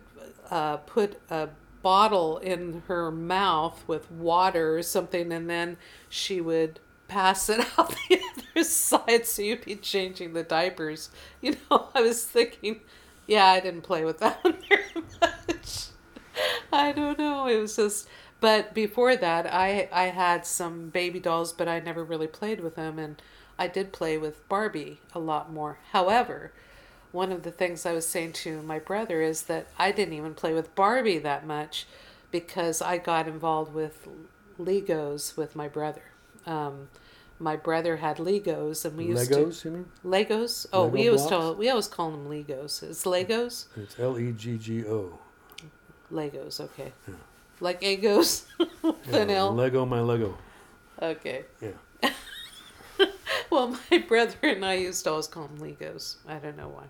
uh, 0.51 0.77
put 0.77 1.20
a 1.30 1.50
bottle 1.82 2.38
in 2.38 2.84
her 2.88 3.12
mouth 3.12 3.84
with 3.88 4.12
water 4.12 4.77
or 4.77 4.84
something, 4.84 5.32
and 5.32 5.50
then 5.50 5.77
she 6.08 6.39
would 6.39 6.80
pass 7.08 7.50
it 7.50 7.60
out 7.77 7.96
the 8.10 8.20
other 8.20 8.45
side 8.64 9.26
so 9.26 9.42
you'd 9.42 9.66
be 9.66 9.76
changing 9.76 10.34
the 10.34 10.44
diapers. 10.44 11.10
You 11.42 11.56
know, 11.70 11.90
I 11.94 12.02
was 12.02 12.24
thinking, 12.24 12.82
yeah, 13.28 13.46
I 13.46 13.60
didn't 13.60 13.82
play 13.82 14.06
with 14.06 14.20
that 14.20 14.44
one 14.44 14.58
very 14.70 15.06
much. 15.22 15.88
I 16.72 16.92
don't 16.92 17.18
know. 17.18 17.48
It 17.48 17.58
was 17.58 17.76
just, 17.76 18.08
but 18.40 18.74
before 18.74 19.16
that, 19.16 19.52
I 19.52 19.90
I 19.92 20.06
had 20.06 20.46
some 20.46 20.90
baby 20.90 21.20
dolls, 21.20 21.54
but 21.54 21.68
I 21.68 21.80
never 21.80 22.04
really 22.04 22.28
played 22.28 22.62
with 22.62 22.76
them, 22.76 23.00
and 23.00 23.22
I 23.58 23.68
did 23.68 23.94
play 23.94 24.18
with 24.18 24.48
Barbie 24.50 25.00
a 25.14 25.20
lot 25.20 25.52
more. 25.52 25.80
However, 25.92 26.52
one 27.12 27.32
of 27.32 27.44
the 27.44 27.52
things 27.52 27.86
I 27.86 27.94
was 27.94 28.08
saying 28.08 28.34
to 28.34 28.62
my 28.62 28.80
brother 28.80 29.22
is 29.22 29.44
that 29.44 29.68
I 29.80 29.92
didn't 29.92 30.16
even 30.16 30.34
play 30.34 30.54
with 30.54 30.76
Barbie 30.76 31.20
that 31.20 31.46
much 31.48 31.88
because 32.32 32.82
I 32.82 32.98
got 32.98 33.28
involved 33.28 33.74
with 33.74 34.08
Legos 34.60 35.38
with 35.38 35.56
my 35.56 35.68
brother. 35.68 36.04
Um, 36.46 36.90
my 37.39 37.56
brother 37.56 37.98
had 37.98 38.18
Legos, 38.18 38.86
and 38.86 38.98
we 38.98 39.06
used 39.06 39.30
to 39.32 39.36
Legos, 39.38 39.65
you 39.65 39.72
mean? 39.72 39.86
Legos. 40.06 40.65
Oh, 40.74 40.84
Lego 40.84 40.94
we 40.94 41.08
always 41.08 41.22
blocks? 41.22 41.30
call 41.30 41.56
we 41.56 41.70
always 41.70 41.88
call 41.88 42.12
them 42.12 42.27
Legos. 42.30 42.84
It's 42.84 43.04
Legos. 43.06 43.65
It's 43.75 44.00
L 44.00 44.18
E 44.20 44.32
G 44.32 44.58
G 44.58 44.86
O. 44.86 45.20
Legos. 46.12 46.60
Okay. 46.60 46.94
Yeah. 47.08 47.15
Like 47.60 47.84
Egos. 47.84 48.46
an 48.84 49.30
Yeah, 49.30 49.36
L. 49.38 49.56
Lego, 49.56 49.86
my 49.86 50.01
Lego. 50.01 50.38
Okay. 51.01 51.46
Yeah. 51.62 51.72
Well, 53.50 53.77
my 53.92 54.00
brother 54.00 54.36
and 54.44 54.65
I 54.65 54.74
used 54.74 55.04
to 55.06 55.12
always 55.12 55.27
call 55.27 55.48
them 55.48 55.60
Legos. 55.60 56.15
I 56.27 56.39
don't 56.39 56.58
know 56.58 56.68
why. 56.70 56.86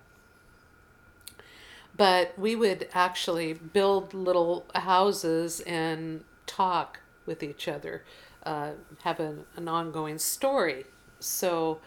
but 1.96 2.38
we 2.38 2.54
would 2.54 2.88
actually 2.92 3.52
build 3.54 4.12
little 4.14 4.66
houses 4.74 5.60
and 5.60 6.24
talk 6.46 7.00
with 7.24 7.42
each 7.42 7.68
other, 7.68 8.04
uh, 8.46 8.70
have 9.02 9.20
an, 9.20 9.44
an 9.56 9.68
ongoing 9.68 10.18
story. 10.18 10.84
So 11.18 11.80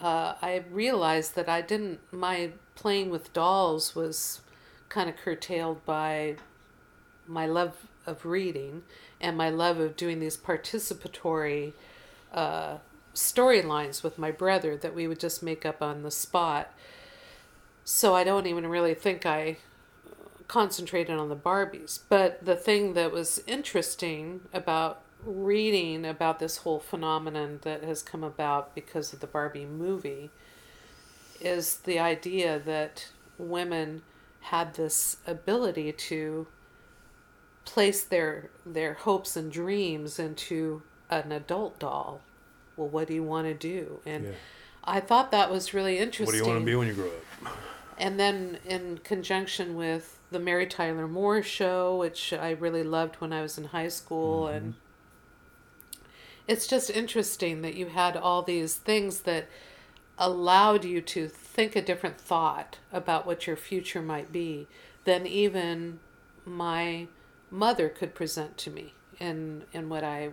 uh, 0.00 0.34
I 0.42 0.62
realized 0.70 1.34
that 1.34 1.48
I 1.48 1.62
didn't, 1.62 2.00
my 2.12 2.50
playing 2.74 3.10
with 3.10 3.32
dolls 3.32 3.94
was 3.96 4.42
kind 4.88 5.08
of 5.08 5.16
curtailed 5.16 5.84
by 5.86 6.36
my 7.26 7.46
love 7.46 7.88
of 8.06 8.24
reading 8.24 8.82
and 9.20 9.36
my 9.36 9.50
love 9.50 9.80
of 9.80 9.96
doing 9.96 10.20
these 10.20 10.36
participatory 10.36 11.72
uh, 12.32 12.76
storylines 13.14 14.02
with 14.02 14.18
my 14.18 14.30
brother 14.30 14.76
that 14.76 14.94
we 14.94 15.08
would 15.08 15.18
just 15.18 15.42
make 15.42 15.64
up 15.64 15.82
on 15.82 16.02
the 16.02 16.10
spot. 16.10 16.72
So 17.84 18.14
I 18.14 18.22
don't 18.22 18.46
even 18.46 18.66
really 18.66 18.94
think 18.94 19.24
I 19.24 19.56
concentrated 20.46 21.18
on 21.18 21.30
the 21.30 21.36
Barbies. 21.36 21.98
But 22.08 22.44
the 22.44 22.54
thing 22.54 22.92
that 22.94 23.12
was 23.12 23.42
interesting 23.46 24.42
about 24.52 25.00
reading 25.26 26.06
about 26.06 26.38
this 26.38 26.58
whole 26.58 26.80
phenomenon 26.80 27.58
that 27.62 27.82
has 27.82 28.02
come 28.02 28.22
about 28.22 28.74
because 28.74 29.12
of 29.12 29.20
the 29.20 29.26
Barbie 29.26 29.66
movie 29.66 30.30
is 31.40 31.78
the 31.78 31.98
idea 31.98 32.58
that 32.58 33.08
women 33.38 34.02
had 34.40 34.74
this 34.74 35.16
ability 35.26 35.92
to 35.92 36.46
place 37.64 38.04
their 38.04 38.50
their 38.64 38.94
hopes 38.94 39.36
and 39.36 39.50
dreams 39.50 40.18
into 40.18 40.82
an 41.10 41.32
adult 41.32 41.78
doll. 41.78 42.20
Well, 42.76 42.88
what 42.88 43.08
do 43.08 43.14
you 43.14 43.22
want 43.22 43.46
to 43.48 43.54
do? 43.54 44.00
And 44.06 44.24
Yeah. 44.24 44.32
I 44.84 45.00
thought 45.00 45.32
that 45.32 45.50
was 45.50 45.74
really 45.74 45.98
interesting. 45.98 46.26
What 46.26 46.32
do 46.32 46.38
you 46.38 46.46
want 46.46 46.60
to 46.60 46.64
be 46.64 46.76
when 46.76 46.86
you 46.86 46.94
grow 46.94 47.08
up? 47.08 47.56
And 47.98 48.20
then 48.20 48.58
in 48.64 48.98
conjunction 48.98 49.74
with 49.74 50.18
the 50.30 50.38
Mary 50.38 50.66
Tyler 50.66 51.08
Moore 51.08 51.42
show, 51.42 51.96
which 51.96 52.32
I 52.32 52.50
really 52.50 52.84
loved 52.84 53.16
when 53.16 53.32
I 53.32 53.42
was 53.42 53.58
in 53.58 53.64
high 53.64 53.88
school 53.88 54.44
mm-hmm. 54.44 54.56
and 54.56 54.74
it's 56.48 56.66
just 56.66 56.90
interesting 56.90 57.62
that 57.62 57.74
you 57.74 57.86
had 57.86 58.16
all 58.16 58.42
these 58.42 58.74
things 58.76 59.20
that 59.20 59.48
allowed 60.18 60.84
you 60.84 61.00
to 61.00 61.28
think 61.28 61.76
a 61.76 61.82
different 61.82 62.18
thought 62.20 62.78
about 62.92 63.26
what 63.26 63.46
your 63.46 63.56
future 63.56 64.02
might 64.02 64.32
be 64.32 64.66
than 65.04 65.26
even 65.26 65.98
my 66.44 67.06
mother 67.50 67.88
could 67.88 68.14
present 68.14 68.56
to 68.56 68.70
me 68.70 68.94
and 69.20 69.64
and 69.74 69.90
what 69.90 70.04
I 70.04 70.30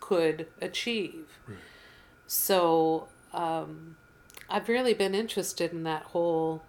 could 0.00 0.46
achieve. 0.60 1.26
So 2.26 3.08
um, 3.32 3.96
I've 4.48 4.68
really 4.68 4.94
been 4.94 5.14
interested 5.14 5.72
in 5.72 5.82
that 5.84 6.02
whole 6.02 6.62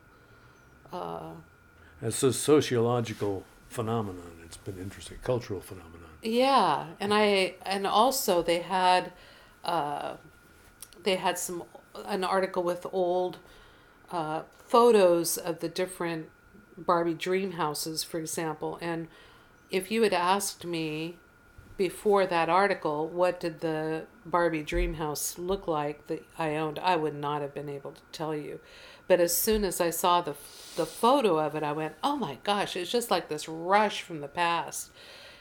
It's 2.01 2.23
a 2.23 2.33
sociological 2.33 3.43
phenomenon. 3.69 4.31
It's 4.43 4.57
been 4.57 4.77
interesting, 4.79 5.17
cultural 5.23 5.61
phenomenon. 5.61 6.06
Yeah, 6.27 6.87
and 6.99 7.13
I 7.13 7.55
and 7.61 7.87
also 7.87 8.41
they 8.41 8.59
had 8.59 9.13
uh, 9.63 10.17
they 11.03 11.15
had 11.15 11.37
some 11.37 11.63
an 12.05 12.25
article 12.25 12.63
with 12.63 12.85
old 12.91 13.37
uh, 14.11 14.41
photos 14.59 15.37
of 15.37 15.59
the 15.59 15.69
different 15.69 16.29
Barbie 16.77 17.13
dream 17.13 17.53
houses, 17.53 18.03
for 18.03 18.19
example. 18.19 18.77
And 18.81 19.07
if 19.71 19.89
you 19.89 20.03
had 20.03 20.13
asked 20.13 20.65
me 20.65 21.17
before 21.77 22.25
that 22.27 22.49
article, 22.49 23.07
what 23.07 23.39
did 23.39 23.61
the 23.61 24.07
Barbie 24.25 24.63
dream 24.63 24.95
house 24.95 25.37
look 25.37 25.67
like 25.67 26.07
that 26.07 26.25
I 26.37 26.57
owned, 26.57 26.79
I 26.79 26.97
would 26.97 27.15
not 27.15 27.41
have 27.41 27.53
been 27.53 27.69
able 27.69 27.93
to 27.93 28.01
tell 28.11 28.35
you. 28.35 28.59
But 29.07 29.21
as 29.21 29.35
soon 29.37 29.63
as 29.63 29.79
I 29.79 29.91
saw 29.91 30.21
the 30.21 30.35
the 30.75 30.85
photo 30.85 31.39
of 31.39 31.55
it, 31.55 31.63
I 31.63 31.71
went, 31.71 31.95
"Oh 32.03 32.17
my 32.17 32.39
gosh!" 32.43 32.75
It's 32.75 32.91
just 32.91 33.11
like 33.11 33.29
this 33.29 33.47
rush 33.47 34.01
from 34.01 34.21
the 34.21 34.27
past. 34.27 34.91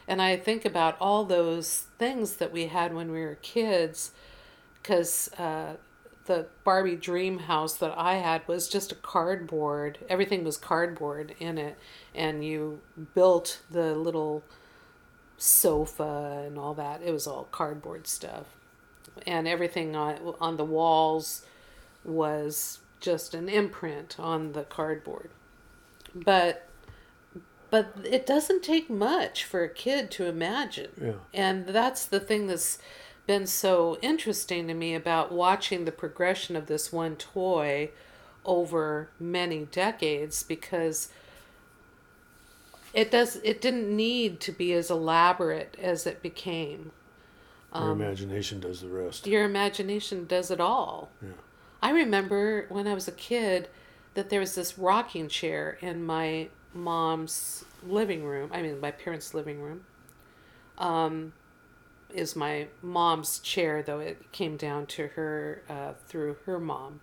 And 0.08 0.22
I 0.22 0.36
think 0.36 0.64
about 0.64 0.96
all 1.00 1.24
those 1.24 1.84
things 1.98 2.36
that 2.36 2.52
we 2.52 2.66
had 2.66 2.94
when 2.94 3.10
we 3.10 3.20
were 3.20 3.38
kids, 3.42 4.12
because 4.80 5.30
uh, 5.36 5.74
the 6.26 6.46
Barbie 6.64 6.96
dream 6.96 7.40
house 7.40 7.74
that 7.76 7.92
I 7.96 8.14
had 8.14 8.46
was 8.46 8.68
just 8.68 8.92
a 8.92 8.96
cardboard. 8.96 9.98
Everything 10.08 10.44
was 10.44 10.56
cardboard 10.56 11.34
in 11.40 11.58
it, 11.58 11.76
and 12.14 12.44
you 12.44 12.80
built 13.14 13.60
the 13.70 13.94
little 13.94 14.44
sofa 15.38 16.44
and 16.46 16.58
all 16.58 16.74
that. 16.74 17.02
It 17.02 17.12
was 17.12 17.26
all 17.26 17.48
cardboard 17.50 18.06
stuff, 18.06 18.46
and 19.26 19.48
everything 19.48 19.96
on 19.96 20.34
on 20.40 20.56
the 20.56 20.64
walls 20.64 21.44
was 22.04 22.78
just 23.00 23.34
an 23.34 23.48
imprint 23.48 24.16
on 24.18 24.52
the 24.52 24.62
cardboard. 24.62 25.30
But 26.14 26.65
but 27.76 28.06
it 28.06 28.24
doesn't 28.24 28.62
take 28.62 28.88
much 28.88 29.44
for 29.44 29.62
a 29.62 29.68
kid 29.68 30.10
to 30.12 30.24
imagine. 30.24 30.90
Yeah. 30.98 31.12
And 31.34 31.66
that's 31.66 32.06
the 32.06 32.20
thing 32.20 32.46
that's 32.46 32.78
been 33.26 33.46
so 33.46 33.98
interesting 34.00 34.66
to 34.68 34.72
me 34.72 34.94
about 34.94 35.30
watching 35.30 35.84
the 35.84 35.92
progression 35.92 36.56
of 36.56 36.66
this 36.66 36.90
one 36.90 37.16
toy 37.16 37.90
over 38.46 39.10
many 39.20 39.64
decades 39.64 40.42
because 40.42 41.10
it 42.94 43.10
does 43.10 43.36
it 43.44 43.60
didn't 43.60 43.94
need 43.94 44.40
to 44.40 44.52
be 44.52 44.72
as 44.72 44.90
elaborate 44.90 45.76
as 45.78 46.06
it 46.06 46.22
became. 46.22 46.92
Your 47.74 47.90
um, 47.90 48.00
imagination 48.00 48.58
does 48.58 48.80
the 48.80 48.88
rest. 48.88 49.26
Your 49.26 49.44
imagination 49.44 50.24
does 50.26 50.50
it 50.50 50.60
all. 50.60 51.10
Yeah. 51.20 51.28
I 51.82 51.90
remember 51.90 52.64
when 52.70 52.86
I 52.86 52.94
was 52.94 53.06
a 53.06 53.12
kid 53.12 53.68
that 54.14 54.30
there 54.30 54.40
was 54.40 54.54
this 54.54 54.78
rocking 54.78 55.28
chair 55.28 55.76
in 55.82 56.06
my 56.06 56.48
mom's 56.74 57.64
living 57.86 58.24
room. 58.24 58.50
I 58.52 58.62
mean, 58.62 58.80
my 58.80 58.90
parents' 58.90 59.34
living 59.34 59.60
room. 59.60 59.84
Um, 60.78 61.32
is 62.12 62.36
my 62.36 62.68
mom's 62.82 63.38
chair, 63.38 63.82
though 63.82 64.00
it 64.00 64.32
came 64.32 64.56
down 64.56 64.86
to 64.86 65.08
her 65.08 65.62
uh, 65.68 65.92
through 66.06 66.36
her 66.46 66.58
mom. 66.58 67.00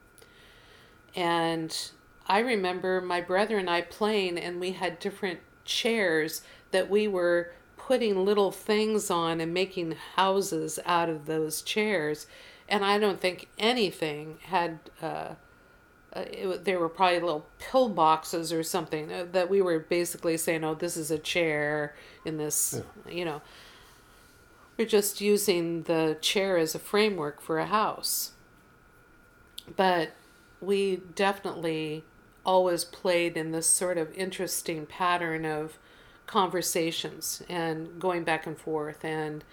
And 1.16 1.92
I 2.28 2.40
remember 2.40 3.02
my 3.02 3.22
brother 3.22 3.58
and 3.58 3.70
I 3.70 3.82
playing, 3.82 4.38
and 4.38 4.60
we 4.60 4.72
had 4.72 5.00
different 5.00 5.40
chairs 5.66 6.42
that 6.72 6.90
we 6.90 7.08
were 7.08 7.52
putting 7.78 8.26
little 8.26 8.52
things 8.52 9.12
on 9.12 9.42
and 9.42 9.54
making 9.54 9.96
houses 10.16 10.80
out 10.86 11.10
of 11.10 11.26
those 11.26 11.62
chairs. 11.62 12.28
And 12.70 12.84
I 12.84 12.98
don't 12.98 13.20
think 13.20 13.50
anything 13.58 14.40
had. 14.44 14.80
Uh, 15.02 15.36
uh, 16.16 16.26
it, 16.32 16.66
there 16.66 16.80
were 16.80 16.90
probably 16.90 17.20
little 17.20 17.48
pill 17.60 17.90
boxes 17.90 18.54
or 18.54 18.64
something 18.64 19.12
uh, 19.12 19.26
that 19.32 19.50
we 19.50 19.62
were 19.62 19.80
basically 19.80 20.38
saying, 20.38 20.64
"Oh, 20.64 20.76
this 20.76 20.96
is 20.98 21.12
a 21.12 21.18
chair 21.18 21.96
in 22.26 22.38
this," 22.38 22.82
you 23.10 23.26
know. 23.26 23.42
We're 24.78 24.88
just 24.88 25.22
using 25.22 25.84
the 25.84 26.18
chair 26.22 26.58
as 26.58 26.74
a 26.74 26.80
framework 26.80 27.42
for 27.42 27.60
a 27.60 27.68
house. 27.68 28.32
But 29.76 30.12
we 30.60 31.02
definitely 31.16 32.04
always 32.46 32.84
played 32.84 33.38
in 33.38 33.52
this 33.52 33.68
sort 33.68 33.98
of 33.98 34.14
interesting 34.14 34.86
pattern 34.86 35.46
of 35.46 35.78
conversations 36.26 37.44
and 37.50 38.00
going 38.00 38.24
back 38.24 38.48
and 38.48 38.58
forth 38.58 39.04
and 39.04 39.44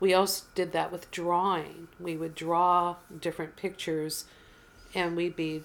we 0.00 0.12
also 0.12 0.44
did 0.54 0.72
that 0.72 0.90
with 0.90 1.10
drawing 1.10 1.88
we 2.00 2.16
would 2.16 2.34
draw 2.34 2.96
different 3.20 3.56
pictures 3.56 4.24
and 4.94 5.16
we'd 5.16 5.36
be 5.36 5.62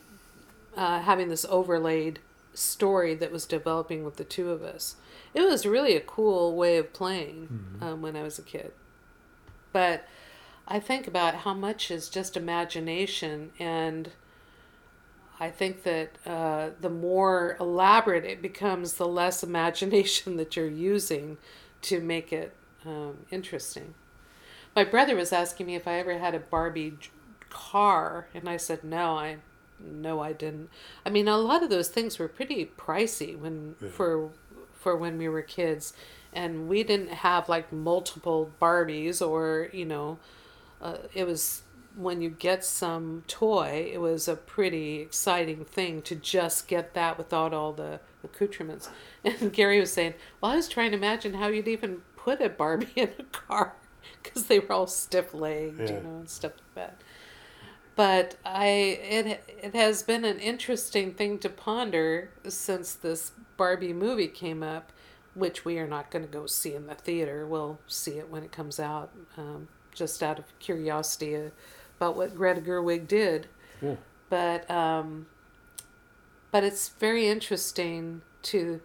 uh, 0.79 1.01
having 1.01 1.29
this 1.29 1.45
overlaid 1.49 2.19
story 2.53 3.13
that 3.15 3.31
was 3.31 3.45
developing 3.45 4.03
with 4.03 4.15
the 4.15 4.23
two 4.23 4.49
of 4.49 4.63
us 4.63 4.95
it 5.33 5.41
was 5.41 5.65
really 5.65 5.95
a 5.95 6.01
cool 6.01 6.55
way 6.55 6.77
of 6.77 6.91
playing 6.93 7.47
um, 7.81 8.01
when 8.01 8.15
i 8.15 8.23
was 8.23 8.39
a 8.39 8.43
kid 8.43 8.71
but 9.71 10.05
i 10.67 10.79
think 10.79 11.07
about 11.07 11.35
how 11.35 11.53
much 11.53 11.91
is 11.91 12.09
just 12.09 12.35
imagination 12.35 13.51
and 13.59 14.11
I 15.39 15.49
think 15.49 15.83
that 15.83 16.17
uh, 16.25 16.71
the 16.81 16.89
more 16.89 17.55
elaborate 17.59 18.25
it 18.25 18.41
becomes, 18.41 18.95
the 18.95 19.07
less 19.07 19.41
imagination 19.51 20.35
that 20.37 20.55
you're 20.55 20.67
using 20.67 21.37
to 21.83 22.01
make 22.01 22.33
it 22.33 22.53
um, 22.85 23.19
interesting. 23.31 23.93
My 24.75 24.83
brother 24.83 25.15
was 25.15 25.31
asking 25.31 25.65
me 25.67 25.75
if 25.75 25.87
I 25.87 25.99
ever 25.99 26.17
had 26.17 26.35
a 26.35 26.39
Barbie 26.39 26.95
j- 26.99 27.09
car, 27.49 28.27
and 28.33 28.49
I 28.49 28.57
said 28.57 28.83
no. 28.83 29.17
I 29.17 29.37
no, 29.79 30.19
I 30.21 30.33
didn't. 30.33 30.69
I 31.05 31.09
mean, 31.09 31.27
a 31.27 31.37
lot 31.37 31.63
of 31.63 31.69
those 31.69 31.89
things 31.89 32.19
were 32.19 32.27
pretty 32.27 32.71
pricey 32.77 33.37
when 33.37 33.75
for 33.93 34.29
for 34.73 34.95
when 34.95 35.17
we 35.17 35.27
were 35.27 35.41
kids, 35.41 35.93
and 36.33 36.67
we 36.69 36.83
didn't 36.83 37.09
have 37.09 37.49
like 37.49 37.71
multiple 37.73 38.51
Barbies 38.61 39.25
or 39.25 39.69
you 39.73 39.85
know, 39.85 40.19
uh, 40.81 40.97
it 41.13 41.25
was 41.25 41.63
when 41.95 42.21
you 42.21 42.29
get 42.29 42.63
some 42.63 43.23
toy, 43.27 43.89
it 43.91 43.97
was 43.99 44.27
a 44.27 44.35
pretty 44.35 44.99
exciting 44.99 45.65
thing 45.65 46.01
to 46.03 46.15
just 46.15 46.67
get 46.67 46.93
that 46.93 47.17
without 47.17 47.53
all 47.53 47.73
the 47.73 47.99
accoutrements. 48.23 48.89
And 49.25 49.51
Gary 49.51 49.79
was 49.81 49.91
saying, 49.91 50.13
"Well, 50.39 50.51
I 50.53 50.55
was 50.55 50.69
trying 50.69 50.91
to 50.91 50.97
imagine 50.97 51.33
how 51.33 51.47
you'd 51.47 51.67
even 51.67 52.03
put 52.15 52.39
a 52.41 52.47
Barbie 52.49 52.87
in 52.95 53.09
a 53.19 53.23
car 53.23 53.73
because 54.23 54.45
they 54.45 54.59
were 54.59 54.71
all 54.71 54.87
stiff 54.87 55.33
legged, 55.33 55.79
Yeah. 55.79 55.97
you 55.97 56.03
know, 56.03 56.17
and 56.19 56.29
stuff 56.29 56.53
like 56.53 56.75
that." 56.75 57.01
But 57.99 58.37
I 58.45 58.65
it 58.65 59.43
it 59.61 59.75
has 59.75 60.03
been 60.03 60.23
an 60.23 60.39
interesting 60.39 61.13
thing 61.13 61.37
to 61.39 61.49
ponder 61.49 62.31
since 62.47 62.93
this 62.93 63.33
Barbie 63.57 63.91
movie 63.91 64.29
came 64.29 64.63
up, 64.63 64.93
which 65.33 65.65
we 65.65 65.77
are 65.79 65.85
not 65.85 66.09
going 66.09 66.25
to 66.25 66.31
go 66.31 66.45
see 66.45 66.73
in 66.73 66.87
the 66.87 66.95
theater. 66.95 67.45
We'll 67.45 67.77
see 67.87 68.11
it 68.11 68.29
when 68.29 68.41
it 68.43 68.53
comes 68.53 68.79
out, 68.79 69.11
um, 69.35 69.67
just 69.93 70.23
out 70.23 70.39
of 70.39 70.45
curiosity 70.59 71.51
about 71.97 72.15
what 72.15 72.37
Greta 72.37 72.61
Gerwig 72.61 73.05
did. 73.05 73.47
Yeah. 73.81 73.95
But 74.29 74.71
um, 74.71 75.25
but 76.51 76.63
it's 76.63 76.87
very 76.87 77.27
interesting 77.27 78.21
to 78.43 78.79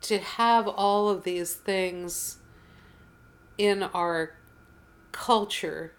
to 0.00 0.18
have 0.18 0.66
all 0.66 1.08
of 1.08 1.22
these 1.22 1.54
things 1.54 2.38
in 3.58 3.84
our 3.84 4.34
culture 5.12 5.92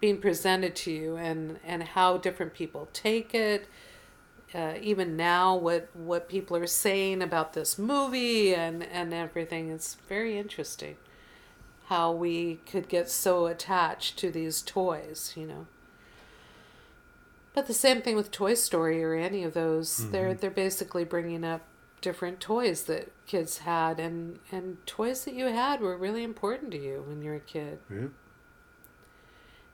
being 0.00 0.18
presented 0.18 0.76
to 0.76 0.90
you 0.90 1.16
and 1.16 1.58
and 1.64 1.82
how 1.82 2.16
different 2.16 2.54
people 2.54 2.88
take 2.92 3.34
it. 3.34 3.66
Uh, 4.54 4.74
even 4.80 5.16
now 5.16 5.56
what 5.56 5.88
what 5.94 6.28
people 6.28 6.56
are 6.56 6.66
saying 6.66 7.20
about 7.22 7.52
this 7.52 7.78
movie 7.78 8.54
and 8.54 8.82
and 8.84 9.12
everything 9.12 9.70
it's 9.70 9.96
very 10.08 10.38
interesting 10.38 10.96
how 11.86 12.12
we 12.12 12.60
could 12.70 12.88
get 12.88 13.10
so 13.10 13.46
attached 13.46 14.16
to 14.16 14.30
these 14.30 14.62
toys 14.62 15.32
you 15.36 15.46
know. 15.46 15.66
But 17.54 17.66
the 17.66 17.74
same 17.74 18.02
thing 18.02 18.16
with 18.16 18.30
Toy 18.30 18.52
Story 18.52 19.02
or 19.02 19.14
any 19.14 19.42
of 19.42 19.54
those. 19.54 20.10
They're 20.10 20.34
they're 20.34 20.50
basically 20.50 21.04
bringing 21.04 21.42
up 21.42 21.62
different 22.02 22.38
toys 22.38 22.82
that 22.84 23.10
kids 23.26 23.58
had 23.58 23.98
and 23.98 24.38
and 24.52 24.76
toys 24.86 25.24
that 25.24 25.34
you 25.34 25.46
had 25.46 25.80
were 25.80 25.96
really 25.96 26.22
important 26.22 26.70
to 26.72 26.78
you 26.78 27.02
when 27.06 27.22
you 27.22 27.30
were 27.30 27.36
a 27.36 27.40
kid. 27.40 27.78
Yeah. 27.90 28.08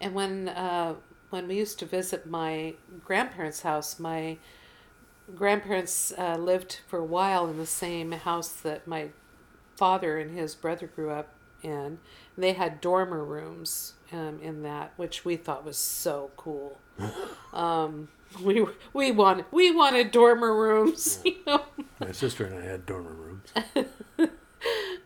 And 0.02 0.14
when 0.14 0.48
uh, 0.48 0.94
when 1.30 1.48
we 1.48 1.56
used 1.56 1.78
to 1.78 1.86
visit 1.86 2.26
my 2.26 2.74
grandparents' 3.04 3.62
house, 3.62 3.98
my 3.98 4.36
grandparents 5.34 6.12
uh, 6.18 6.36
lived 6.36 6.80
for 6.86 6.98
a 6.98 7.04
while 7.04 7.48
in 7.48 7.56
the 7.56 7.66
same 7.66 8.12
house 8.12 8.50
that 8.50 8.86
my 8.86 9.08
father 9.76 10.18
and 10.18 10.36
his 10.36 10.54
brother 10.54 10.86
grew 10.86 11.10
up 11.10 11.32
in. 11.62 11.98
They 12.36 12.52
had 12.52 12.80
dormer 12.80 13.24
rooms 13.24 13.94
um, 14.12 14.40
in 14.42 14.62
that, 14.64 14.92
which 14.96 15.24
we 15.24 15.36
thought 15.36 15.64
was 15.64 15.78
so 15.78 16.32
cool. 16.36 16.78
um, 17.54 18.08
we 18.42 18.66
we 18.92 19.12
wanted 19.12 19.46
we 19.52 19.70
wanted 19.70 20.10
dormer 20.10 20.54
rooms, 20.54 21.20
you 21.24 21.36
know. 21.46 21.62
My 22.00 22.12
sister 22.12 22.44
and 22.44 22.58
I 22.58 22.64
had 22.64 22.84
dormer 22.84 23.12
rooms. 23.12 23.52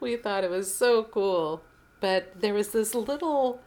we 0.01 0.17
thought 0.17 0.43
it 0.43 0.51
was 0.51 0.75
so 0.75 1.05
cool. 1.05 1.63
But 2.01 2.41
there 2.41 2.53
was 2.53 2.71
this 2.71 2.95
little 2.95 3.61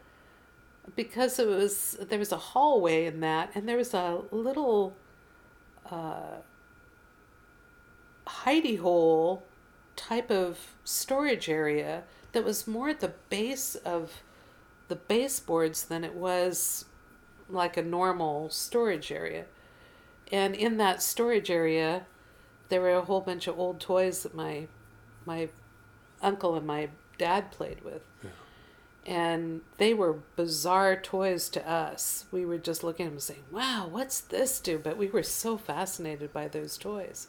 because 0.99 1.39
it 1.39 1.47
was 1.47 1.97
there 2.09 2.19
was 2.19 2.33
a 2.33 2.37
hallway 2.37 3.05
in 3.05 3.21
that 3.21 3.49
and 3.55 3.69
there 3.69 3.77
was 3.77 3.93
a 3.93 4.21
little 4.31 4.93
uh 5.89 6.35
hidey 8.27 8.77
hole 8.77 9.41
type 9.95 10.29
of 10.29 10.75
storage 10.83 11.47
area 11.47 12.03
that 12.33 12.43
was 12.43 12.67
more 12.67 12.89
at 12.89 12.99
the 12.99 13.13
base 13.29 13.75
of 13.75 14.23
the 14.89 14.95
baseboards 14.97 15.85
than 15.85 16.03
it 16.03 16.15
was 16.15 16.83
like 17.47 17.77
a 17.77 17.81
normal 17.81 18.49
storage 18.49 19.09
area. 19.09 19.45
And 20.33 20.53
in 20.53 20.75
that 20.77 21.01
storage 21.01 21.49
area 21.49 22.07
there 22.67 22.81
were 22.81 22.91
a 22.91 23.03
whole 23.03 23.21
bunch 23.21 23.47
of 23.47 23.57
old 23.57 23.79
toys 23.79 24.23
that 24.23 24.35
my 24.35 24.67
my 25.25 25.47
uncle 26.21 26.55
and 26.55 26.67
my 26.67 26.89
dad 27.17 27.51
played 27.51 27.85
with. 27.85 28.01
And 29.05 29.61
they 29.77 29.93
were 29.93 30.19
bizarre 30.35 30.95
toys 30.95 31.49
to 31.49 31.67
us. 31.67 32.25
We 32.31 32.45
were 32.45 32.57
just 32.57 32.83
looking 32.83 33.07
at 33.07 33.11
them 33.11 33.19
saying, 33.19 33.43
wow, 33.51 33.87
what's 33.89 34.19
this 34.21 34.59
do? 34.59 34.77
But 34.77 34.97
we 34.97 35.07
were 35.07 35.23
so 35.23 35.57
fascinated 35.57 36.31
by 36.31 36.47
those 36.47 36.77
toys. 36.77 37.27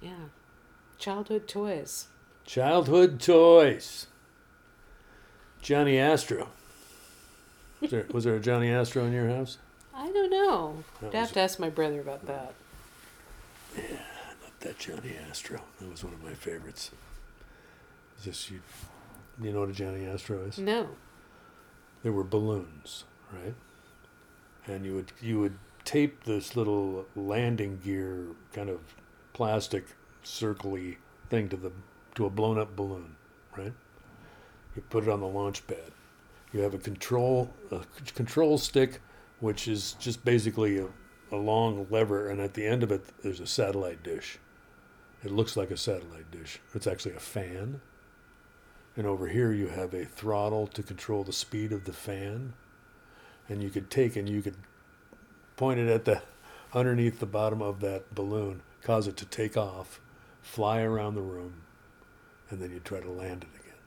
Yeah. 0.00 0.28
Childhood 0.98 1.48
toys. 1.48 2.06
Childhood 2.44 3.20
toys. 3.20 4.06
Johnny 5.60 5.98
Astro. 5.98 6.48
Was 7.80 7.90
there, 7.90 8.06
was 8.12 8.24
there 8.24 8.36
a 8.36 8.40
Johnny 8.40 8.70
Astro 8.70 9.04
in 9.04 9.12
your 9.12 9.28
house? 9.28 9.58
I 9.94 10.10
don't 10.10 10.30
know. 10.30 10.84
I'd 11.02 11.14
have 11.14 11.32
to 11.32 11.40
ask 11.40 11.58
my 11.58 11.70
brother 11.70 12.00
about 12.00 12.26
that. 12.26 12.52
Yeah, 13.76 13.82
not 14.42 14.60
that 14.60 14.78
Johnny 14.78 15.14
Astro. 15.28 15.60
That 15.80 15.90
was 15.90 16.04
one 16.04 16.12
of 16.12 16.22
my 16.22 16.34
favorites. 16.34 16.90
Just 18.22 18.50
you, 18.50 18.60
you 19.40 19.52
know 19.52 19.60
what 19.60 19.68
a 19.68 19.72
Johnny 19.72 20.06
Astro 20.06 20.42
is? 20.42 20.58
No. 20.58 20.88
There 22.02 22.12
were 22.12 22.24
balloons, 22.24 23.04
right? 23.32 23.54
And 24.66 24.84
you 24.84 24.94
would 24.94 25.12
you 25.20 25.40
would 25.40 25.58
tape 25.84 26.24
this 26.24 26.56
little 26.56 27.06
landing 27.16 27.80
gear 27.82 28.26
kind 28.52 28.68
of 28.68 28.80
plastic 29.32 29.86
circly 30.24 30.96
thing 31.30 31.48
to 31.48 31.56
the 31.56 31.72
to 32.14 32.26
a 32.26 32.30
blown 32.30 32.58
up 32.58 32.76
balloon, 32.76 33.16
right? 33.56 33.72
You 34.76 34.82
put 34.90 35.04
it 35.04 35.10
on 35.10 35.20
the 35.20 35.26
launch 35.26 35.66
pad. 35.66 35.92
You 36.52 36.60
have 36.60 36.74
a 36.74 36.78
control 36.78 37.50
a 37.70 37.80
control 38.14 38.58
stick, 38.58 39.00
which 39.40 39.68
is 39.68 39.94
just 39.94 40.24
basically 40.24 40.78
a, 40.78 40.86
a 41.32 41.36
long 41.36 41.86
lever, 41.90 42.28
and 42.28 42.40
at 42.40 42.54
the 42.54 42.66
end 42.66 42.82
of 42.82 42.92
it 42.92 43.04
there's 43.22 43.40
a 43.40 43.46
satellite 43.46 44.02
dish. 44.02 44.38
It 45.24 45.32
looks 45.32 45.56
like 45.56 45.70
a 45.70 45.76
satellite 45.76 46.30
dish. 46.30 46.60
It's 46.74 46.86
actually 46.86 47.14
a 47.16 47.20
fan. 47.20 47.80
And 48.98 49.06
over 49.06 49.28
here 49.28 49.52
you 49.52 49.68
have 49.68 49.94
a 49.94 50.04
throttle 50.04 50.66
to 50.66 50.82
control 50.82 51.22
the 51.22 51.32
speed 51.32 51.70
of 51.70 51.84
the 51.84 51.92
fan. 51.92 52.54
And 53.48 53.62
you 53.62 53.70
could 53.70 53.92
take 53.92 54.16
and 54.16 54.28
you 54.28 54.42
could 54.42 54.56
point 55.56 55.78
it 55.78 55.88
at 55.88 56.04
the 56.04 56.22
underneath 56.74 57.20
the 57.20 57.26
bottom 57.26 57.62
of 57.62 57.78
that 57.78 58.12
balloon, 58.12 58.60
cause 58.82 59.06
it 59.06 59.16
to 59.18 59.24
take 59.24 59.56
off, 59.56 60.00
fly 60.42 60.82
around 60.82 61.14
the 61.14 61.22
room, 61.22 61.62
and 62.50 62.60
then 62.60 62.72
you 62.72 62.80
try 62.80 62.98
to 62.98 63.08
land 63.08 63.44
it 63.44 63.60
again. 63.60 63.78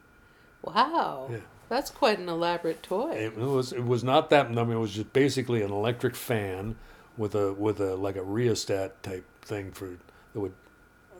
Wow. 0.62 1.28
Yeah. 1.30 1.38
That's 1.68 1.90
quite 1.90 2.18
an 2.18 2.30
elaborate 2.30 2.82
toy. 2.82 3.12
It 3.12 3.36
was 3.36 3.74
it 3.74 3.84
was 3.84 4.02
not 4.02 4.30
that 4.30 4.46
I 4.46 4.48
mean 4.48 4.72
it 4.72 4.80
was 4.80 4.94
just 4.94 5.12
basically 5.12 5.60
an 5.60 5.70
electric 5.70 6.16
fan 6.16 6.76
with 7.18 7.34
a 7.34 7.52
with 7.52 7.80
a 7.80 7.96
like 7.96 8.16
a 8.16 8.22
rheostat 8.22 9.02
type 9.02 9.26
thing 9.42 9.72
for 9.72 9.98
that 10.32 10.40
would 10.40 10.54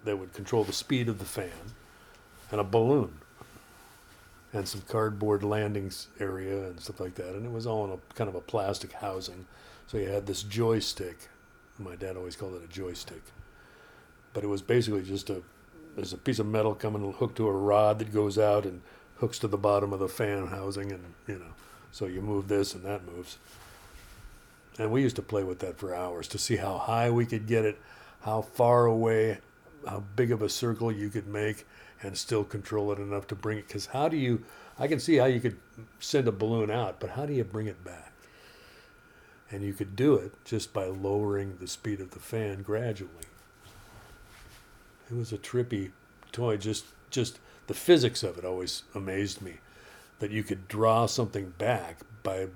that 0.04 0.16
would 0.16 0.32
control 0.32 0.64
the 0.64 0.72
speed 0.72 1.10
of 1.10 1.18
the 1.18 1.26
fan 1.26 1.74
and 2.50 2.58
a 2.58 2.64
balloon 2.64 3.18
and 4.52 4.68
some 4.68 4.82
cardboard 4.82 5.42
landings 5.42 6.08
area 6.20 6.66
and 6.66 6.80
stuff 6.80 7.00
like 7.00 7.14
that. 7.14 7.34
And 7.34 7.46
it 7.46 7.52
was 7.52 7.66
all 7.66 7.84
in 7.84 7.92
a 7.92 8.14
kind 8.14 8.28
of 8.28 8.34
a 8.34 8.40
plastic 8.40 8.92
housing. 8.92 9.46
So 9.86 9.98
you 9.98 10.08
had 10.08 10.26
this 10.26 10.42
joystick. 10.42 11.28
My 11.78 11.96
dad 11.96 12.16
always 12.16 12.36
called 12.36 12.54
it 12.54 12.64
a 12.64 12.68
joystick. 12.68 13.22
But 14.34 14.44
it 14.44 14.48
was 14.48 14.62
basically 14.62 15.02
just 15.02 15.30
a 15.30 15.42
there's 15.94 16.12
a 16.12 16.18
piece 16.18 16.38
of 16.38 16.46
metal 16.46 16.74
coming 16.74 17.12
hooked 17.12 17.36
to 17.36 17.46
a 17.48 17.52
rod 17.52 17.98
that 17.98 18.14
goes 18.14 18.38
out 18.38 18.64
and 18.64 18.80
hooks 19.16 19.38
to 19.40 19.48
the 19.48 19.58
bottom 19.58 19.92
of 19.92 20.00
the 20.00 20.08
fan 20.08 20.46
housing 20.46 20.90
and 20.90 21.02
you 21.26 21.34
know 21.34 21.52
so 21.90 22.06
you 22.06 22.22
move 22.22 22.48
this 22.48 22.74
and 22.74 22.84
that 22.84 23.04
moves. 23.04 23.38
And 24.78 24.90
we 24.90 25.02
used 25.02 25.16
to 25.16 25.22
play 25.22 25.44
with 25.44 25.58
that 25.58 25.76
for 25.76 25.94
hours 25.94 26.28
to 26.28 26.38
see 26.38 26.56
how 26.56 26.78
high 26.78 27.10
we 27.10 27.26
could 27.26 27.46
get 27.46 27.64
it 27.64 27.78
how 28.22 28.42
far 28.42 28.86
away 28.86 29.38
how 29.86 30.02
big 30.16 30.30
of 30.30 30.42
a 30.42 30.48
circle 30.48 30.92
you 30.92 31.08
could 31.08 31.26
make 31.26 31.66
and 32.02 32.16
still 32.16 32.44
control 32.44 32.92
it 32.92 32.98
enough 32.98 33.26
to 33.28 33.34
bring 33.34 33.58
it 33.58 33.66
because 33.68 33.86
how 33.86 34.08
do 34.08 34.16
you 34.16 34.44
i 34.78 34.86
can 34.86 34.98
see 34.98 35.16
how 35.16 35.24
you 35.24 35.40
could 35.40 35.56
send 36.00 36.26
a 36.26 36.32
balloon 36.32 36.70
out 36.70 36.98
but 37.00 37.10
how 37.10 37.26
do 37.26 37.32
you 37.32 37.44
bring 37.44 37.66
it 37.66 37.84
back? 37.84 38.12
And 39.50 39.62
you 39.62 39.74
could 39.74 39.94
do 39.94 40.14
it 40.14 40.32
just 40.44 40.72
by 40.72 40.86
lowering 40.86 41.58
the 41.60 41.66
speed 41.66 42.00
of 42.00 42.12
the 42.12 42.18
fan 42.18 42.62
gradually. 42.62 43.26
It 45.10 45.14
was 45.14 45.30
a 45.30 45.36
trippy 45.36 45.90
toy 46.32 46.56
just 46.56 46.86
just 47.10 47.38
the 47.66 47.74
physics 47.74 48.22
of 48.22 48.38
it 48.38 48.44
always 48.44 48.84
amazed 48.94 49.42
me 49.42 49.58
that 50.20 50.30
you 50.30 50.42
could 50.42 50.68
draw 50.68 51.04
something 51.04 51.50
back 51.58 51.98
by 52.22 52.46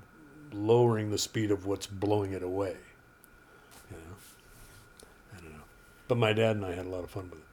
lowering 0.53 1.11
the 1.11 1.19
speed 1.19 1.51
of 1.51 1.67
what's 1.67 1.87
blowing 1.87 2.33
it 2.33 2.43
away 2.43 2.77
you 3.91 3.97
know? 3.97 4.17
I 5.37 5.41
don't 5.41 5.53
know. 5.53 5.65
But 6.09 6.17
my 6.17 6.33
dad 6.33 6.57
and 6.57 6.65
i 6.65 6.73
had 6.73 6.87
a 6.87 6.89
lot 6.89 7.05
of 7.05 7.11
fun 7.11 7.29
with 7.31 7.41
it 7.41 7.46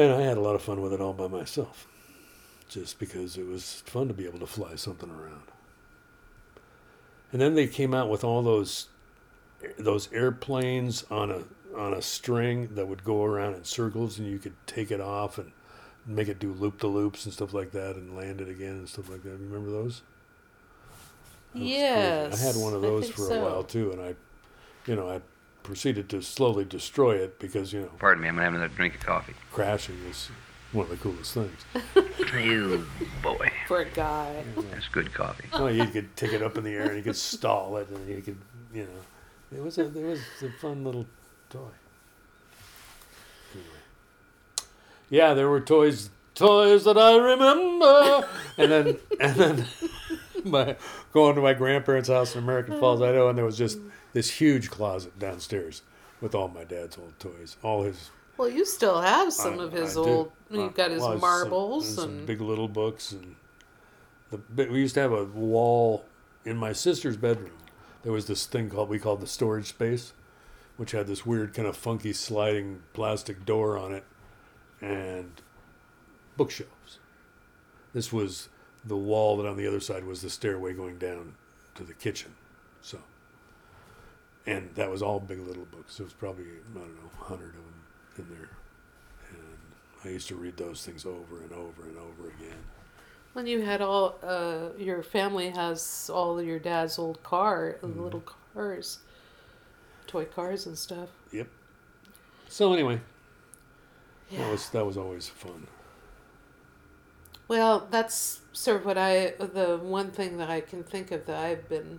and 0.00 0.12
i 0.12 0.20
had 0.22 0.36
a 0.36 0.40
lot 0.40 0.54
of 0.54 0.62
fun 0.62 0.80
with 0.80 0.92
it 0.92 1.00
all 1.00 1.12
by 1.12 1.28
myself 1.28 1.86
just 2.68 2.98
because 2.98 3.36
it 3.36 3.46
was 3.46 3.82
fun 3.86 4.08
to 4.08 4.14
be 4.14 4.26
able 4.26 4.38
to 4.38 4.46
fly 4.46 4.74
something 4.74 5.10
around 5.10 5.42
and 7.32 7.40
then 7.40 7.54
they 7.54 7.66
came 7.66 7.94
out 7.94 8.08
with 8.08 8.24
all 8.24 8.42
those 8.42 8.88
those 9.78 10.12
airplanes 10.12 11.04
on 11.10 11.30
a 11.30 11.42
on 11.76 11.94
a 11.94 12.02
string 12.02 12.68
that 12.74 12.88
would 12.88 13.04
go 13.04 13.24
around 13.24 13.54
in 13.54 13.64
circles 13.64 14.18
and 14.18 14.28
you 14.28 14.38
could 14.38 14.54
take 14.66 14.90
it 14.90 15.00
off 15.00 15.38
and 15.38 15.52
make 16.06 16.28
it 16.28 16.38
do 16.38 16.52
loop 16.52 16.78
the 16.78 16.86
loops 16.86 17.24
and 17.24 17.32
stuff 17.32 17.54
like 17.54 17.70
that 17.72 17.96
and 17.96 18.16
land 18.16 18.40
it 18.40 18.48
again 18.48 18.72
and 18.72 18.88
stuff 18.88 19.08
like 19.08 19.22
that. 19.22 19.30
Remember 19.30 19.70
those? 19.70 20.02
That 21.54 21.62
yes. 21.62 22.42
I 22.42 22.46
had 22.46 22.56
one 22.56 22.74
of 22.74 22.82
those 22.82 23.08
for 23.08 23.22
so. 23.22 23.34
a 23.34 23.44
while 23.44 23.64
too, 23.64 23.92
and 23.92 24.00
I, 24.00 24.14
you 24.86 24.96
know, 24.96 25.08
I 25.08 25.20
proceeded 25.70 26.08
to 26.10 26.20
slowly 26.20 26.64
destroy 26.64 27.14
it 27.16 27.38
because 27.38 27.72
you 27.72 27.80
know 27.82 27.90
Pardon 27.98 28.22
me, 28.22 28.28
I'm 28.28 28.34
gonna 28.34 28.44
have 28.46 28.54
another 28.54 28.74
drink 28.74 28.96
of 28.96 29.00
coffee. 29.06 29.34
crashing 29.52 29.96
is 30.10 30.28
one 30.72 30.84
of 30.86 30.90
the 30.90 30.96
coolest 30.96 31.34
things. 31.34 31.64
You 32.34 32.86
boy, 33.22 33.50
For 33.66 33.80
a 33.80 33.84
guy. 33.90 34.44
that's 34.70 34.86
good 34.88 35.12
coffee. 35.12 35.44
Well, 35.52 35.70
you 35.74 35.84
could 35.86 36.14
take 36.16 36.32
it 36.32 36.42
up 36.42 36.56
in 36.56 36.62
the 36.64 36.70
air 36.70 36.86
and 36.88 36.96
you 36.96 37.02
could 37.02 37.16
stall 37.16 37.76
it, 37.78 37.88
and 37.88 38.08
you 38.08 38.22
could, 38.22 38.36
you 38.72 38.82
know, 38.82 39.56
it 39.58 39.62
was 39.62 39.78
a, 39.78 39.86
it 39.86 39.94
was 40.04 40.20
a 40.42 40.50
fun 40.60 40.84
little 40.84 41.06
toy. 41.50 41.58
Anyway. 43.52 43.68
Yeah, 45.08 45.34
there 45.34 45.48
were 45.48 45.60
toys, 45.60 46.10
toys 46.36 46.84
that 46.84 46.96
I 46.96 47.16
remember, 47.16 48.28
and 48.58 48.70
then 48.70 48.96
and 49.20 49.34
then 49.36 49.66
my 50.44 50.76
going 51.12 51.34
to 51.34 51.40
my 51.40 51.54
grandparents' 51.54 52.08
house 52.08 52.34
in 52.36 52.42
American 52.44 52.78
Falls, 52.78 53.02
Idaho, 53.02 53.28
and 53.28 53.36
there 53.36 53.44
was 53.44 53.58
just 53.58 53.78
this 54.12 54.30
huge 54.40 54.70
closet 54.70 55.18
downstairs 55.18 55.82
with 56.20 56.34
all 56.34 56.48
my 56.48 56.64
dad's 56.64 56.98
old 56.98 57.18
toys, 57.18 57.56
all 57.62 57.82
his 57.84 58.10
Well, 58.36 58.48
you 58.48 58.64
still 58.64 59.00
have 59.00 59.32
some 59.32 59.60
I- 59.60 59.64
of 59.64 59.72
his 59.72 59.96
I 59.96 60.02
do. 60.04 60.08
old. 60.08 60.32
You've 60.50 60.74
got 60.74 60.90
his 60.90 61.00
Well, 61.02 61.18
marbles 61.18 61.86
and 61.88 61.96
some 61.96 62.10
and. 62.10 62.26
big 62.26 62.40
little 62.40 62.68
books 62.68 63.12
and 63.12 63.36
the 64.30 64.40
we 64.66 64.78
used 64.80 64.94
to 64.94 65.00
have 65.00 65.12
a 65.12 65.24
wall 65.24 66.04
in 66.44 66.56
my 66.56 66.72
sister's 66.72 67.16
bedroom. 67.16 67.52
There 68.02 68.12
was 68.12 68.26
this 68.26 68.46
thing 68.46 68.70
called 68.70 68.88
we 68.88 68.98
called 68.98 69.20
the 69.20 69.26
storage 69.26 69.66
space, 69.68 70.12
which 70.76 70.92
had 70.92 71.06
this 71.06 71.26
weird 71.26 71.52
kind 71.52 71.66
of 71.68 71.76
funky 71.76 72.12
sliding 72.12 72.82
plastic 72.94 73.44
door 73.44 73.76
on 73.76 73.92
it, 73.92 74.04
and 74.80 75.40
bookshelves. 76.36 76.98
This 77.92 78.12
was 78.12 78.48
the 78.84 78.96
wall 78.96 79.36
that 79.36 79.46
on 79.46 79.56
the 79.56 79.66
other 79.66 79.80
side 79.80 80.04
was 80.04 80.22
the 80.22 80.30
stairway 80.30 80.72
going 80.72 80.96
down 80.98 81.34
to 81.74 81.82
the 81.84 81.92
kitchen. 81.92 82.34
So, 82.80 82.98
and 84.46 84.70
that 84.74 84.90
was 84.90 85.02
all 85.02 85.20
big 85.20 85.40
little 85.40 85.66
books. 85.66 85.96
There 85.96 86.04
was 86.04 86.12
probably 86.14 86.44
I 86.44 86.78
don't 86.78 86.94
know, 86.96 87.10
hundred 87.18 87.50
of 87.50 87.54
them 87.54 87.74
in 88.18 88.28
there, 88.36 88.48
and 89.30 89.58
I 90.04 90.08
used 90.08 90.28
to 90.28 90.34
read 90.36 90.56
those 90.56 90.84
things 90.84 91.04
over 91.06 91.40
and 91.42 91.52
over 91.52 91.82
and 91.82 91.96
over 91.98 92.28
again. 92.28 92.58
When 93.32 93.46
you 93.46 93.62
had 93.62 93.80
all, 93.80 94.16
uh, 94.24 94.70
your 94.76 95.04
family 95.04 95.50
has 95.50 96.10
all 96.12 96.42
your 96.42 96.58
dad's 96.58 96.98
old 96.98 97.22
car, 97.22 97.76
Mm-hmm. 97.82 98.02
little 98.02 98.24
cars, 98.54 98.98
toy 100.08 100.24
cars 100.24 100.66
and 100.66 100.76
stuff. 100.76 101.10
Yep. 101.32 101.46
So 102.48 102.72
anyway, 102.72 103.00
that 104.36 104.50
was 104.50 104.68
that 104.70 104.84
was 104.84 104.96
always 104.96 105.28
fun. 105.28 105.68
Well, 107.46 107.86
that's 107.90 108.40
sort 108.52 108.78
of 108.78 108.86
what 108.86 108.96
I, 108.98 109.34
the 109.38 109.78
one 109.82 110.10
thing 110.12 110.38
that 110.38 110.50
I 110.50 110.60
can 110.60 110.84
think 110.84 111.10
of 111.10 111.26
that 111.26 111.36
I've 111.36 111.68
been 111.68 111.98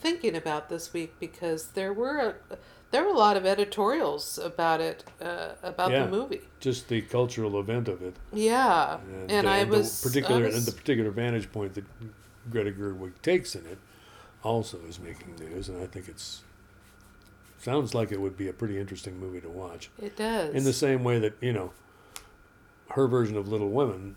thinking 0.00 0.34
about 0.36 0.68
this 0.68 0.92
week 0.92 1.14
because 1.20 1.68
there 1.68 1.92
were, 1.92 2.18
a, 2.50 2.56
there 2.90 3.04
were 3.04 3.10
a 3.10 3.18
lot 3.18 3.36
of 3.36 3.44
editorials 3.46 4.38
about 4.38 4.80
it, 4.80 5.04
uh, 5.20 5.50
about 5.62 5.90
Yeah. 5.92 6.04
the 6.04 6.10
movie. 6.10 6.40
Just 6.58 6.88
the 6.88 7.02
cultural 7.02 7.58
event 7.60 7.88
of 7.88 8.02
it, 8.02 8.14
Yeah, 8.32 8.98
and, 9.28 9.48
I 9.48 9.64
the 9.64 9.70
was 9.78 10.00
particular 10.02 10.42
I 10.42 10.46
was- 10.46 10.56
and 10.56 10.64
the 10.66 10.72
particular 10.72 11.10
vantage 11.10 11.50
point 11.52 11.74
that 11.74 11.84
Greta 12.50 12.70
Gerwig 12.72 13.12
takes 13.22 13.54
in 13.54 13.66
it 13.66 13.78
also 14.42 14.78
is 14.88 14.98
making 14.98 15.36
news, 15.36 15.68
and 15.68 15.80
I 15.82 15.86
think 15.86 16.08
it's 16.08 16.42
sounds 17.58 17.94
like 17.94 18.10
it 18.10 18.20
would 18.20 18.36
be 18.38 18.48
a 18.48 18.52
pretty 18.54 18.78
interesting 18.78 19.20
movie 19.20 19.40
to 19.42 19.48
watch. 19.50 19.90
it 20.00 20.16
does. 20.16 20.54
In 20.54 20.64
the 20.64 20.72
same 20.72 21.04
way 21.04 21.18
that 21.18 21.34
you 21.42 21.52
know, 21.52 21.72
her 22.92 23.06
version 23.06 23.36
of 23.36 23.48
Little 23.48 23.68
Women 23.70 24.16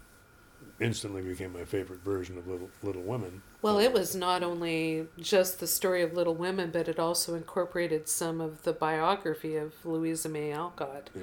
instantly 0.83 1.21
became 1.21 1.53
my 1.53 1.65
favorite 1.65 2.03
version 2.03 2.37
of 2.37 2.47
Little 2.47 2.69
Little 2.81 3.01
Women. 3.01 3.41
Well, 3.61 3.79
it 3.79 3.93
was 3.93 4.15
not 4.15 4.43
only 4.43 5.07
just 5.17 5.59
the 5.59 5.67
story 5.67 6.01
of 6.01 6.13
Little 6.13 6.35
Women, 6.35 6.69
but 6.71 6.87
it 6.87 6.99
also 6.99 7.35
incorporated 7.35 8.09
some 8.09 8.41
of 8.41 8.63
the 8.63 8.73
biography 8.73 9.55
of 9.55 9.73
Louisa 9.85 10.29
May 10.29 10.51
Alcott. 10.51 11.09
Yeah. 11.15 11.21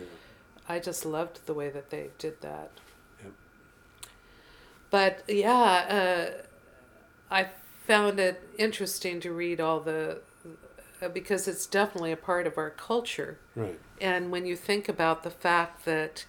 I 0.68 0.78
just 0.78 1.04
loved 1.04 1.46
the 1.46 1.54
way 1.54 1.68
that 1.68 1.90
they 1.90 2.10
did 2.18 2.40
that. 2.42 2.70
Yep. 3.22 3.32
But 4.90 5.24
yeah, 5.28 6.30
uh, 6.30 6.42
I 7.30 7.48
found 7.86 8.20
it 8.20 8.48
interesting 8.56 9.20
to 9.20 9.32
read 9.32 9.60
all 9.60 9.80
the 9.80 10.20
uh, 11.02 11.08
because 11.08 11.48
it's 11.48 11.66
definitely 11.66 12.12
a 12.12 12.16
part 12.16 12.46
of 12.46 12.58
our 12.58 12.70
culture. 12.70 13.38
Right. 13.56 13.78
And 14.00 14.30
when 14.30 14.46
you 14.46 14.56
think 14.56 14.88
about 14.88 15.22
the 15.22 15.30
fact 15.30 15.84
that 15.84 16.24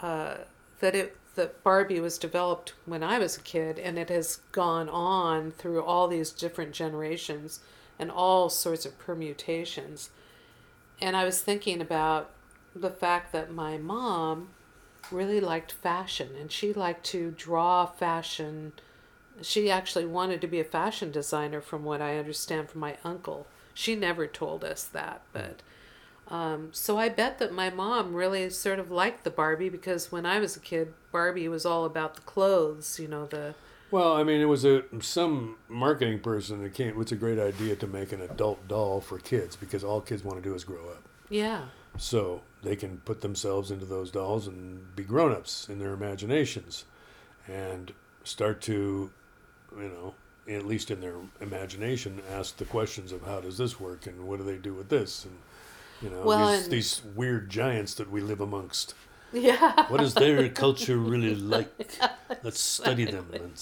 uh, 0.00 0.36
that 0.80 0.94
it 0.94 1.16
that 1.34 1.62
Barbie 1.62 2.00
was 2.00 2.18
developed 2.18 2.74
when 2.84 3.02
I 3.02 3.18
was 3.18 3.36
a 3.36 3.42
kid, 3.42 3.78
and 3.78 3.98
it 3.98 4.10
has 4.10 4.40
gone 4.52 4.88
on 4.88 5.50
through 5.52 5.82
all 5.82 6.08
these 6.08 6.30
different 6.30 6.72
generations 6.72 7.60
and 7.98 8.10
all 8.10 8.48
sorts 8.48 8.84
of 8.84 8.98
permutations. 8.98 10.10
And 11.00 11.16
I 11.16 11.24
was 11.24 11.40
thinking 11.40 11.80
about 11.80 12.30
the 12.74 12.90
fact 12.90 13.32
that 13.32 13.52
my 13.52 13.78
mom 13.78 14.48
really 15.10 15.40
liked 15.40 15.72
fashion, 15.72 16.30
and 16.38 16.52
she 16.52 16.72
liked 16.72 17.04
to 17.06 17.34
draw 17.36 17.86
fashion. 17.86 18.72
She 19.40 19.70
actually 19.70 20.06
wanted 20.06 20.40
to 20.42 20.46
be 20.46 20.60
a 20.60 20.64
fashion 20.64 21.10
designer, 21.10 21.60
from 21.60 21.84
what 21.84 22.00
I 22.02 22.18
understand 22.18 22.68
from 22.68 22.80
my 22.80 22.96
uncle. 23.04 23.46
She 23.74 23.96
never 23.96 24.26
told 24.26 24.64
us 24.64 24.84
that, 24.84 25.22
but. 25.32 25.60
Um, 26.32 26.70
so 26.72 26.98
I 26.98 27.10
bet 27.10 27.38
that 27.40 27.52
my 27.52 27.68
mom 27.68 28.14
really 28.14 28.48
sort 28.48 28.78
of 28.78 28.90
liked 28.90 29.22
the 29.22 29.30
Barbie 29.30 29.68
because 29.68 30.10
when 30.10 30.24
I 30.24 30.38
was 30.38 30.56
a 30.56 30.60
kid, 30.60 30.94
Barbie 31.12 31.46
was 31.46 31.66
all 31.66 31.84
about 31.84 32.14
the 32.14 32.22
clothes, 32.22 32.98
you 32.98 33.06
know, 33.06 33.26
the 33.26 33.54
Well, 33.90 34.14
I 34.14 34.24
mean, 34.24 34.40
it 34.40 34.46
was 34.46 34.64
a 34.64 34.82
some 35.02 35.56
marketing 35.68 36.20
person 36.20 36.62
that 36.62 36.72
came. 36.72 36.98
It's 36.98 37.12
a 37.12 37.16
great 37.16 37.38
idea 37.38 37.76
to 37.76 37.86
make 37.86 38.12
an 38.12 38.22
adult 38.22 38.66
doll 38.66 39.02
for 39.02 39.18
kids 39.18 39.56
because 39.56 39.84
all 39.84 40.00
kids 40.00 40.24
want 40.24 40.42
to 40.42 40.48
do 40.48 40.54
is 40.54 40.64
grow 40.64 40.88
up. 40.88 41.02
yeah, 41.28 41.66
So 41.98 42.40
they 42.62 42.76
can 42.76 42.96
put 43.04 43.20
themselves 43.20 43.70
into 43.70 43.84
those 43.84 44.10
dolls 44.10 44.46
and 44.46 44.96
be 44.96 45.04
grown-ups 45.04 45.68
in 45.68 45.78
their 45.80 45.92
imaginations, 45.92 46.86
and 47.46 47.92
start 48.24 48.62
to, 48.62 49.10
you 49.76 49.88
know, 49.88 50.14
at 50.48 50.64
least 50.64 50.90
in 50.90 51.00
their 51.02 51.16
imagination, 51.42 52.22
ask 52.30 52.56
the 52.56 52.64
questions 52.64 53.12
of 53.12 53.22
how 53.26 53.40
does 53.40 53.58
this 53.58 53.78
work 53.78 54.06
and 54.06 54.26
what 54.26 54.38
do 54.38 54.44
they 54.44 54.56
do 54.56 54.72
with 54.72 54.88
this 54.88 55.24
and 55.26 55.36
you 56.02 56.10
know 56.10 56.22
Well, 56.24 56.48
these, 56.48 56.62
and- 56.64 56.72
these 56.72 57.02
weird 57.14 57.50
giants 57.50 57.94
that 57.94 58.10
we 58.10 58.20
live 58.20 58.40
amongst. 58.40 58.94
yeah, 59.32 59.86
What 59.88 60.00
is 60.02 60.14
their 60.14 60.48
culture 60.64 60.96
really 60.98 61.34
like? 61.34 61.70
Let's 62.42 62.60
study 62.60 63.04
them 63.04 63.26
and 63.32 63.52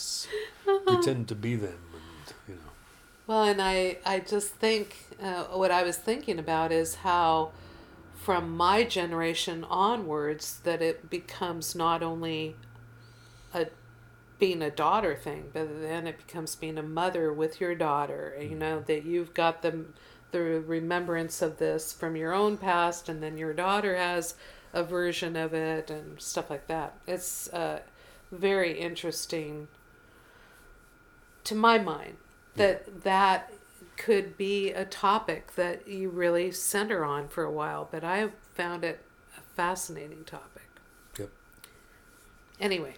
pretend 0.87 1.29
to 1.29 1.35
be 1.35 1.55
them, 1.57 1.79
and 1.95 2.35
you 2.49 2.55
know. 2.55 2.71
Well, 3.27 3.45
and 3.45 3.61
I, 3.63 3.99
I 4.05 4.21
just 4.21 4.55
think 4.55 4.97
uh, 5.23 5.45
what 5.45 5.71
I 5.71 5.83
was 5.83 5.97
thinking 5.97 6.39
about 6.39 6.73
is 6.73 6.97
how, 6.97 7.53
from 8.15 8.57
my 8.57 8.85
generation 8.85 9.65
onwards, 9.65 10.61
that 10.65 10.83
it 10.83 11.11
becomes 11.11 11.75
not 11.75 12.03
only 12.03 12.57
a 13.55 13.67
being 14.39 14.63
a 14.63 14.71
daughter 14.71 15.15
thing, 15.15 15.51
but 15.53 15.69
then 15.83 16.07
it 16.07 16.19
becomes 16.27 16.57
being 16.57 16.79
a 16.79 16.83
mother 16.83 17.33
with 17.33 17.61
your 17.61 17.75
daughter. 17.75 18.37
You 18.41 18.57
know 18.57 18.81
that 18.87 19.05
you've 19.05 19.35
got 19.35 19.63
the 19.63 19.85
the 20.33 20.41
remembrance 20.61 21.43
of 21.43 21.59
this 21.59 21.93
from 21.93 22.17
your 22.17 22.33
own 22.33 22.57
past, 22.57 23.09
and 23.09 23.23
then 23.23 23.37
your 23.39 23.53
daughter 23.53 23.97
has 23.97 24.35
a 24.73 24.83
version 24.85 25.35
of 25.37 25.53
it 25.55 25.91
and 25.91 26.21
stuff 26.21 26.49
like 26.51 26.67
that. 26.69 26.95
It's 27.07 27.49
uh, 27.53 27.81
very 28.31 28.79
interesting 28.79 29.69
to 31.45 31.55
my 31.55 31.79
mind 31.79 32.17
that 32.57 33.03
that 33.05 33.53
could 33.97 34.37
be 34.37 34.71
a 34.73 34.85
topic 34.85 35.55
that 35.57 35.87
you 35.89 36.09
really 36.11 36.51
center 36.53 37.05
on 37.05 37.29
for 37.29 37.45
a 37.45 37.51
while 37.51 37.89
but 37.91 38.03
i 38.05 38.29
found 38.55 38.85
it 38.85 39.05
a 39.37 39.41
fascinating 39.57 40.25
topic 40.25 40.63
Yep. 41.19 41.31
anyway 42.61 42.95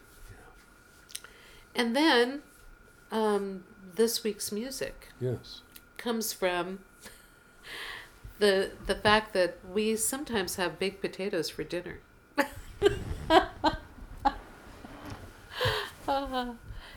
and 1.74 1.94
then 1.96 2.42
um, 3.10 3.64
this 3.94 4.22
week's 4.24 4.50
music 4.52 5.08
Yes. 5.20 5.60
comes 5.98 6.32
from 6.32 6.80
the 8.42 8.72
the 8.86 8.94
fact 8.96 9.32
that 9.34 9.56
we 9.72 9.94
sometimes 9.94 10.56
have 10.56 10.76
baked 10.80 11.00
potatoes 11.00 11.48
for 11.48 11.62
dinner 11.62 12.00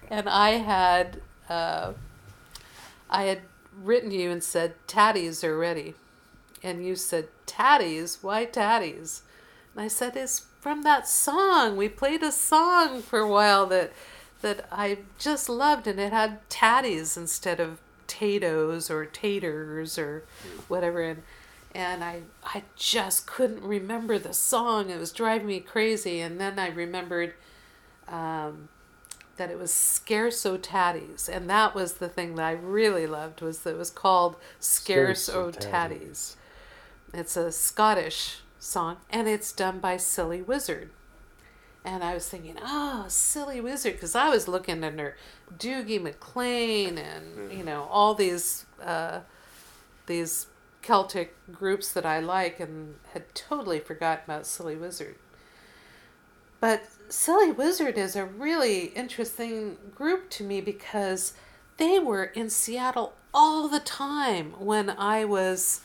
and 0.10 0.28
I 0.28 0.52
had 0.52 1.22
uh, 1.48 1.94
I 3.10 3.24
had 3.24 3.42
written 3.78 4.10
you 4.10 4.32
and 4.32 4.44
said 4.44 4.74
tatties 4.88 5.44
are 5.44 5.56
ready, 5.56 5.94
and 6.64 6.84
you 6.84 6.96
said 6.96 7.28
tatties. 7.46 8.24
Why 8.24 8.48
tatties? 8.48 9.22
And 9.76 9.84
I 9.84 9.88
said 9.88 10.16
it's 10.16 10.48
from 10.60 10.82
that 10.82 11.08
song. 11.08 11.78
We 11.78 11.90
played 11.90 12.24
a 12.24 12.32
song 12.32 13.04
for 13.04 13.20
a 13.20 13.30
while 13.30 13.68
that 13.68 13.94
that 14.42 14.68
I 14.72 15.00
just 15.20 15.48
loved, 15.48 15.86
and 15.86 16.00
it 16.00 16.12
had 16.12 16.50
tatties 16.50 17.16
instead 17.16 17.60
of 17.60 17.80
potatoes 18.06 18.90
or 18.90 19.06
taters 19.06 19.98
or 19.98 20.24
whatever. 20.68 21.02
And 21.02 21.24
and 21.74 22.04
I 22.04 22.22
I 22.44 22.64
just 22.76 23.28
couldn't 23.28 23.64
remember 23.64 24.18
the 24.18 24.34
song. 24.34 24.90
It 24.90 25.00
was 25.00 25.12
driving 25.12 25.48
me 25.48 25.60
crazy. 25.60 26.20
And 26.22 26.40
then 26.40 26.58
I 26.60 26.70
remembered 26.70 27.34
um, 28.08 28.70
that 29.38 29.52
it 29.52 29.60
was 29.60 29.74
Scarce 29.74 30.46
O 30.46 30.58
Tatties, 30.58 31.28
and 31.28 31.50
that 31.50 31.76
was 31.76 31.96
the 31.96 32.08
thing 32.10 32.36
that 32.36 32.46
I 32.46 32.52
really 32.52 33.08
loved. 33.08 33.42
Was 33.42 33.60
that 33.60 33.72
it 33.72 33.78
was 33.78 33.90
called 33.90 34.38
Scarce 34.60 35.24
Scarce 35.24 35.30
O 35.30 35.48
O 35.48 35.52
Tatties. 35.52 36.36
It's 37.14 37.38
a 37.38 37.52
Scottish 37.52 38.40
song, 38.60 38.98
and 39.10 39.28
it's 39.28 39.52
done 39.52 39.80
by 39.80 39.98
Silly 39.98 40.42
Wizard. 40.42 40.90
And 41.86 42.04
I 42.04 42.16
was 42.16 42.28
thinking, 42.28 42.58
oh, 42.64 43.06
silly 43.08 43.62
wizard, 43.62 43.94
because 43.94 44.16
I 44.16 44.30
was 44.30 44.48
looking 44.48 44.84
under 44.84 45.16
Dougie 45.56 46.02
MacLean 46.02 46.98
and 46.98 47.52
you 47.54 47.64
know 47.64 47.88
all 47.92 48.16
these 48.16 48.66
uh, 48.84 49.20
these 50.08 50.48
Celtic 50.82 51.36
groups 51.52 51.94
that 51.94 52.06
I 52.06 52.20
like, 52.20 52.60
and 52.60 52.96
had 53.14 53.34
totally 53.36 53.80
forgotten 53.80 54.24
about 54.26 54.46
Silly 54.46 54.76
Wizard. 54.76 55.16
But 56.60 56.84
Silly 57.10 57.52
Wizard 57.52 57.98
is 57.98 58.16
a 58.16 58.26
really 58.26 58.86
interesting 58.96 59.78
group 59.94 60.30
to 60.32 60.44
me 60.44 60.62
because 60.62 61.34
they 61.78 62.00
were 62.00 62.26
in 62.26 62.50
Seattle 62.50 63.14
all 63.34 63.68
the 63.68 63.80
time 63.80 64.54
when 64.58 64.90
I 64.90 65.26
was 65.26 65.82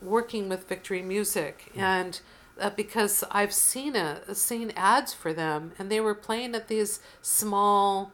working 0.00 0.48
with 0.48 0.68
Victory 0.68 1.02
Music, 1.02 1.70
and 1.76 2.20
uh, 2.60 2.70
because 2.70 3.24
I've 3.30 3.52
seen 3.52 3.96
a 3.96 4.34
seen 4.34 4.72
ads 4.76 5.12
for 5.12 5.32
them, 5.32 5.72
and 5.78 5.90
they 5.90 6.00
were 6.00 6.14
playing 6.14 6.54
at 6.54 6.68
these 6.68 7.00
small 7.22 8.12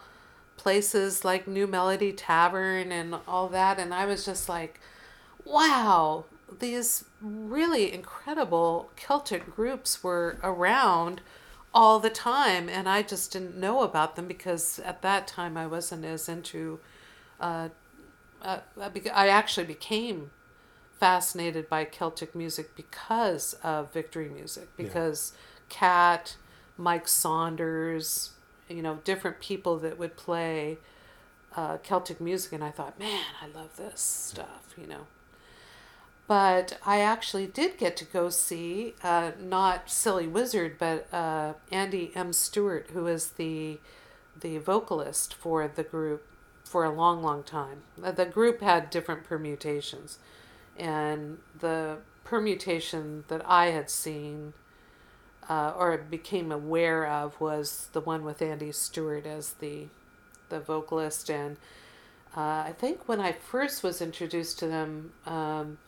places 0.57 1.24
like 1.24 1.46
New 1.46 1.66
Melody 1.66 2.12
Tavern 2.12 2.92
and 2.92 3.16
all 3.26 3.48
that, 3.48 3.79
and 3.79 3.94
I 3.94 4.07
was 4.07 4.24
just 4.24 4.48
like, 4.48 4.81
wow, 5.44 6.24
these 6.59 7.05
really 7.20 7.92
incredible 7.92 8.90
Celtic 8.96 9.55
groups 9.55 10.03
were 10.03 10.38
around 10.42 11.20
all 11.72 12.00
the 12.00 12.11
time, 12.11 12.68
and 12.68 12.88
I 12.88 13.03
just 13.03 13.33
didn't 13.33 13.57
know 13.57 13.83
about 13.83 14.16
them 14.16 14.26
because 14.26 14.79
at 14.81 15.03
that 15.03 15.26
time 15.26 15.57
I 15.57 15.66
wasn't 15.66 16.05
as 16.05 16.29
into. 16.29 16.81
Uh, 17.38 17.68
uh, 18.42 18.61
I 19.14 19.29
actually 19.29 19.66
became 19.66 20.31
fascinated 21.01 21.69
by 21.69 21.85
Celtic 21.85 22.35
music 22.35 22.77
because 22.77 23.55
of 23.65 23.93
Victory 23.93 24.29
Music, 24.29 24.69
because 24.77 25.33
yeah. 25.35 25.41
Cat, 25.71 26.37
Mike 26.77 27.09
Saunders, 27.09 28.31
you 28.69 28.83
know, 28.83 28.99
different 29.05 29.41
people 29.41 29.79
that 29.79 29.99
would 29.99 30.17
play 30.17 30.79
uh, 31.57 31.79
Celtic 31.79 32.21
music, 32.21 32.53
and 32.53 32.63
I 32.63 32.71
thought, 32.71 32.99
man, 32.99 33.25
I 33.43 33.47
love 33.47 33.77
this 33.77 34.01
stuff, 34.01 34.75
you 34.81 34.87
know. 34.87 35.07
But 36.29 36.79
I 36.87 37.01
actually 37.01 37.49
did 37.49 37.77
get 37.77 37.97
to 37.97 38.05
go 38.05 38.29
see 38.29 38.95
uh, 39.03 39.33
not 39.41 39.91
Silly 39.91 40.29
Wizard, 40.29 40.77
but 40.79 41.13
uh, 41.13 41.55
Andy 41.73 42.13
M. 42.15 42.33
Stewart, 42.33 42.91
who 42.93 43.07
is 43.07 43.31
the 43.31 43.79
the 44.41 44.59
vocalist 44.59 45.35
for 45.35 45.67
the 45.67 45.83
group 45.83 46.25
for 46.63 46.85
a 46.85 46.91
long, 46.91 47.21
long 47.21 47.43
time. 47.43 47.83
Uh, 48.03 48.13
the 48.13 48.25
group 48.25 48.61
had 48.61 48.91
different 48.91 49.25
permutations, 49.25 50.19
and 50.81 51.38
the 51.59 51.99
permutation 52.25 53.25
that 53.29 53.43
I 53.47 53.66
had 53.66 53.90
seen 53.90 54.55
uh, 55.49 55.73
or 55.77 55.97
became 55.99 56.51
aware 56.51 57.07
of 57.07 57.40
was 57.40 57.88
the 57.93 58.01
one 58.01 58.25
with 58.25 58.40
Andy 58.40 58.73
Stewart 58.73 59.27
as 59.27 59.55
the 59.55 59.87
the 60.49 60.59
vocalist, 60.59 61.31
and 61.31 61.57
uh, 62.37 62.64
I 62.66 62.75
think 62.77 63.09
when 63.09 63.21
I 63.21 63.33
first 63.33 63.83
was 63.83 64.01
introduced 64.03 64.59
to 64.61 64.66
them. 64.66 65.12
Um, 65.27 65.79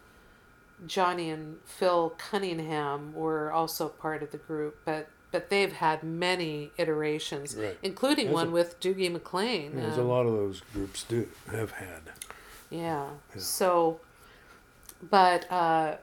Johnny 0.84 1.30
and 1.30 1.58
Phil 1.64 2.12
Cunningham 2.18 3.14
were 3.14 3.52
also 3.52 3.86
part 3.88 4.20
of 4.20 4.32
the 4.32 4.38
group, 4.38 4.78
but 4.84 5.08
but 5.32 5.48
they've 5.48 5.72
had 5.72 6.04
many 6.04 6.70
iterations, 6.76 7.56
right. 7.56 7.76
including 7.82 8.30
one 8.30 8.48
a, 8.48 8.50
with 8.50 8.78
Dougie 8.80 9.10
MacLean. 9.10 9.74
There's 9.74 9.94
um, 9.94 10.04
a 10.04 10.08
lot 10.08 10.26
of 10.26 10.32
those 10.32 10.60
groups 10.72 11.04
do 11.04 11.26
have 11.50 11.72
had. 11.72 12.02
Yeah. 12.70 13.08
yeah. 13.34 13.40
So, 13.40 14.00
but 15.10 15.50
uh, 15.50 15.96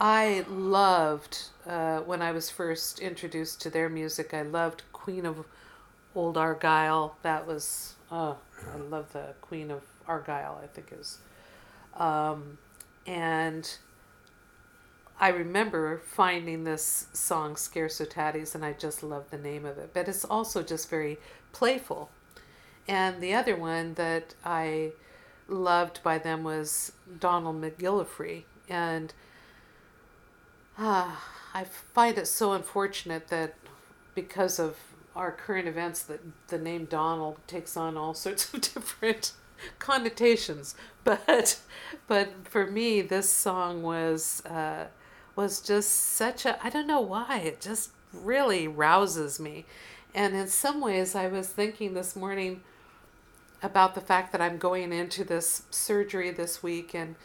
I 0.00 0.44
loved 0.48 1.48
uh, 1.66 2.00
when 2.00 2.22
I 2.22 2.32
was 2.32 2.50
first 2.50 3.00
introduced 3.00 3.60
to 3.62 3.70
their 3.70 3.88
music. 3.88 4.32
I 4.32 4.42
loved 4.42 4.82
Queen 4.92 5.26
of 5.26 5.44
Old 6.14 6.36
Argyll. 6.36 7.16
That 7.22 7.46
was 7.46 7.94
oh. 8.10 8.36
I 8.74 8.76
love 8.78 9.12
the 9.12 9.34
Queen 9.40 9.70
of 9.70 9.82
Argyll. 10.06 10.60
I 10.62 10.66
think 10.66 10.92
is. 10.98 11.18
Um, 11.96 12.58
and 13.06 13.76
I 15.20 15.30
remember 15.30 15.98
finding 15.98 16.64
this 16.64 17.08
song 17.12 17.54
Scarcitatis 17.54 18.54
and 18.54 18.64
I 18.64 18.72
just 18.72 19.02
love 19.02 19.30
the 19.30 19.38
name 19.38 19.64
of 19.64 19.78
it. 19.78 19.90
But 19.92 20.08
it's 20.08 20.24
also 20.24 20.62
just 20.62 20.88
very 20.88 21.18
playful. 21.52 22.10
And 22.86 23.20
the 23.20 23.34
other 23.34 23.56
one 23.56 23.94
that 23.94 24.34
I 24.44 24.92
loved 25.48 26.02
by 26.02 26.18
them 26.18 26.44
was 26.44 26.92
Donald 27.18 27.60
McGillivray. 27.60 28.44
And 28.68 29.12
uh, 30.78 31.16
I 31.54 31.64
find 31.64 32.18
it 32.18 32.26
so 32.26 32.52
unfortunate 32.52 33.28
that 33.28 33.54
because 34.14 34.58
of 34.58 34.76
our 35.16 35.32
current 35.32 35.66
events 35.66 36.02
that 36.02 36.20
the 36.48 36.58
name 36.58 36.84
Donald 36.84 37.36
takes 37.46 37.76
on 37.76 37.96
all 37.96 38.14
sorts 38.14 38.52
of 38.52 38.60
different 38.74 39.32
connotations. 39.78 40.74
But 41.04 41.58
but 42.06 42.30
for 42.44 42.66
me, 42.66 43.00
this 43.02 43.28
song 43.28 43.82
was 43.82 44.44
uh, 44.46 44.86
was 45.34 45.60
just 45.60 45.90
such 45.90 46.46
a 46.46 46.64
I 46.64 46.70
don't 46.70 46.86
know 46.86 47.00
why 47.00 47.38
it 47.38 47.60
just 47.60 47.90
really 48.12 48.68
rouses 48.68 49.40
me, 49.40 49.64
and 50.14 50.34
in 50.34 50.48
some 50.48 50.80
ways, 50.80 51.14
I 51.14 51.28
was 51.28 51.48
thinking 51.48 51.94
this 51.94 52.14
morning 52.14 52.62
about 53.62 53.94
the 53.94 54.00
fact 54.00 54.32
that 54.32 54.40
I'm 54.40 54.58
going 54.58 54.92
into 54.92 55.24
this 55.24 55.62
surgery 55.70 56.30
this 56.30 56.62
week 56.62 56.94
and 56.94 57.16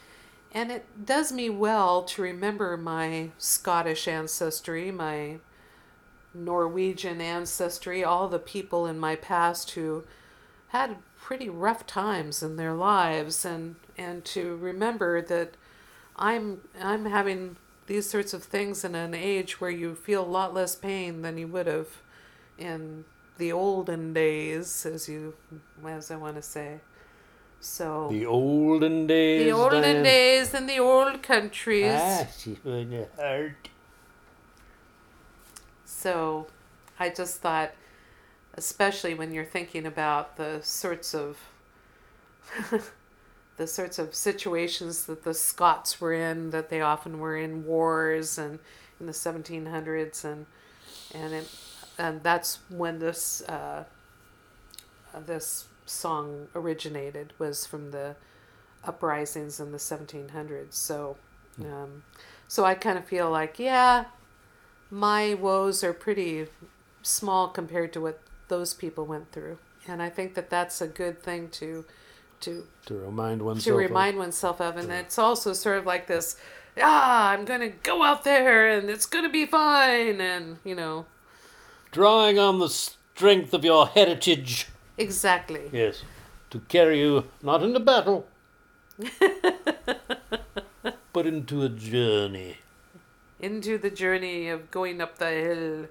and 0.52 0.70
it 0.70 1.04
does 1.04 1.32
me 1.32 1.50
well 1.50 2.04
to 2.04 2.22
remember 2.22 2.76
my 2.76 3.30
Scottish 3.38 4.06
ancestry, 4.06 4.92
my 4.92 5.38
Norwegian 6.32 7.20
ancestry, 7.20 8.04
all 8.04 8.28
the 8.28 8.38
people 8.38 8.86
in 8.86 8.96
my 8.96 9.16
past 9.16 9.72
who 9.72 10.04
had 10.68 10.96
pretty 11.20 11.48
rough 11.48 11.86
times 11.86 12.42
in 12.42 12.56
their 12.56 12.74
lives 12.74 13.44
and 13.44 13.76
and 13.96 14.24
to 14.24 14.56
remember 14.56 15.20
that 15.22 15.56
I'm 16.16 16.60
I'm 16.80 17.06
having 17.06 17.56
these 17.86 18.08
sorts 18.08 18.32
of 18.32 18.44
things 18.44 18.84
in 18.84 18.94
an 18.94 19.14
age 19.14 19.60
where 19.60 19.70
you 19.70 19.94
feel 19.94 20.22
a 20.22 20.26
lot 20.26 20.54
less 20.54 20.74
pain 20.76 21.22
than 21.22 21.36
you 21.36 21.48
would 21.48 21.66
have 21.66 21.88
in 22.58 23.04
the 23.38 23.52
olden 23.52 24.12
days 24.12 24.86
as 24.86 25.08
you 25.08 25.34
as 25.86 26.10
I 26.10 26.16
want 26.16 26.36
to 26.36 26.42
say. 26.42 26.80
So 27.60 28.08
the 28.10 28.26
olden 28.26 29.06
days. 29.06 29.44
The 29.44 29.52
olden 29.52 29.82
Diane. 29.82 30.02
days 30.02 30.54
in 30.54 30.66
the 30.66 30.78
old 30.78 31.22
countries. 31.22 31.92
Ah, 31.94 32.26
she's 32.36 32.58
going 32.58 32.90
to 32.90 33.06
hurt. 33.16 33.68
So 35.84 36.46
I 36.98 37.08
just 37.08 37.40
thought 37.40 37.72
especially 38.56 39.14
when 39.14 39.32
you're 39.32 39.44
thinking 39.44 39.86
about 39.86 40.36
the 40.36 40.60
sorts 40.62 41.14
of 41.14 41.38
the 43.56 43.66
sorts 43.66 43.98
of 43.98 44.14
situations 44.14 45.06
that 45.06 45.24
the 45.24 45.34
Scots 45.34 46.00
were 46.00 46.12
in, 46.12 46.50
that 46.50 46.68
they 46.68 46.80
often 46.80 47.18
were 47.18 47.36
in 47.36 47.64
wars 47.64 48.38
and 48.38 48.58
in 49.00 49.06
the 49.06 49.12
1700s, 49.12 50.24
and 50.24 50.46
and 51.12 51.34
it, 51.34 51.48
and 51.98 52.22
that's 52.22 52.58
when 52.68 52.98
this 52.98 53.42
uh, 53.42 53.84
this 55.26 55.66
song 55.86 56.48
originated 56.54 57.32
was 57.38 57.66
from 57.66 57.90
the 57.90 58.16
uprisings 58.84 59.60
in 59.60 59.72
the 59.72 59.78
1700s. 59.78 60.72
So, 60.74 61.16
hmm. 61.56 61.72
um, 61.72 62.02
so 62.48 62.64
I 62.64 62.74
kind 62.74 62.98
of 62.98 63.04
feel 63.04 63.30
like 63.30 63.58
yeah, 63.58 64.06
my 64.90 65.34
woes 65.34 65.84
are 65.84 65.92
pretty 65.92 66.46
small 67.02 67.48
compared 67.48 67.92
to 67.92 68.00
what 68.00 68.20
those 68.48 68.74
people 68.74 69.04
went 69.04 69.32
through. 69.32 69.58
And 69.86 70.02
I 70.02 70.08
think 70.08 70.34
that 70.34 70.50
that's 70.50 70.80
a 70.80 70.88
good 70.88 71.22
thing 71.22 71.48
to 71.50 71.84
to 72.40 72.66
to 72.86 72.94
remind 72.94 73.42
oneself 73.42 73.64
to 73.64 73.74
remind 73.74 74.14
of. 74.14 74.20
oneself 74.20 74.60
of 74.60 74.76
and 74.76 74.88
yeah. 74.88 75.00
it's 75.00 75.18
also 75.18 75.52
sort 75.52 75.78
of 75.78 75.86
like 75.86 76.06
this 76.06 76.36
ah 76.82 77.30
i'm 77.30 77.44
gonna 77.44 77.68
go 77.68 78.02
out 78.02 78.24
there 78.24 78.76
and 78.76 78.90
it's 78.90 79.06
gonna 79.06 79.30
be 79.30 79.46
fine 79.46 80.20
and 80.20 80.58
you 80.64 80.74
know 80.74 81.06
drawing 81.94 82.38
on 82.40 82.58
the 82.58 82.68
strength 82.68 83.54
of 83.54 83.64
your 83.64 83.86
heritage. 83.86 84.66
Exactly. 84.98 85.70
Yes. 85.72 86.02
To 86.50 86.58
carry 86.68 86.98
you 87.00 87.24
not 87.42 87.62
into 87.62 87.80
battle 87.80 88.26
but 91.12 91.26
into 91.26 91.62
a 91.62 91.68
journey. 91.68 92.58
Into 93.40 93.78
the 93.78 93.90
journey 93.90 94.48
of 94.48 94.70
going 94.70 95.00
up 95.00 95.18
the 95.18 95.30
hill. 95.30 95.86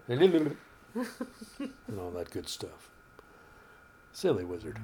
And 1.87 1.99
all 1.99 2.11
that 2.11 2.29
good 2.29 2.47
stuff. 2.47 2.89
Silly 4.11 4.45
wizard. 4.45 4.79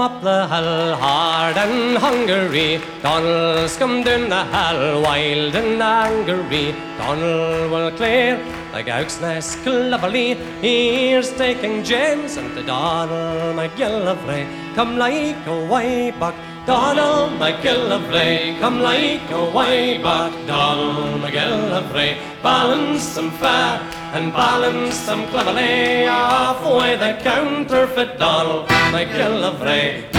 Up 0.00 0.22
the 0.22 0.48
hill 0.48 0.96
hard 0.96 1.56
and 1.56 1.98
hungry. 1.98 2.80
Donald's 3.02 3.76
come 3.76 4.02
down 4.02 4.28
the 4.28 4.44
hill 4.44 5.02
wild 5.02 5.54
and 5.54 5.82
angry. 5.82 6.72
Donald 6.98 7.70
will 7.70 7.90
clear 7.92 8.38
like 8.72 8.86
Oaksness 8.86 9.60
cleverly. 9.62 10.34
Here's 10.60 11.32
taking 11.32 11.82
James 11.82 12.36
and 12.36 12.56
the 12.56 12.62
Donald 12.62 13.56
McGillivray. 13.56 14.74
Come 14.74 14.96
like 14.96 15.46
a 15.46 15.66
way 15.66 16.10
back. 16.12 16.34
Donald 16.66 17.32
McGillivray, 17.40 18.60
come 18.60 18.80
like 18.80 19.28
a 19.30 19.50
way 19.50 19.98
back. 19.98 20.32
Donald 20.46 21.20
McGillivray, 21.22 22.16
balance 22.42 23.14
them 23.14 23.30
fair 23.32 23.80
and 24.12 24.32
balance 24.32 25.06
them 25.06 25.26
cleverly 25.28 26.06
off 26.06 26.62
with 26.64 27.00
the 27.00 27.18
counterfeit 27.22 28.18
Donald 28.18 28.68
McGillivray. 28.68 30.09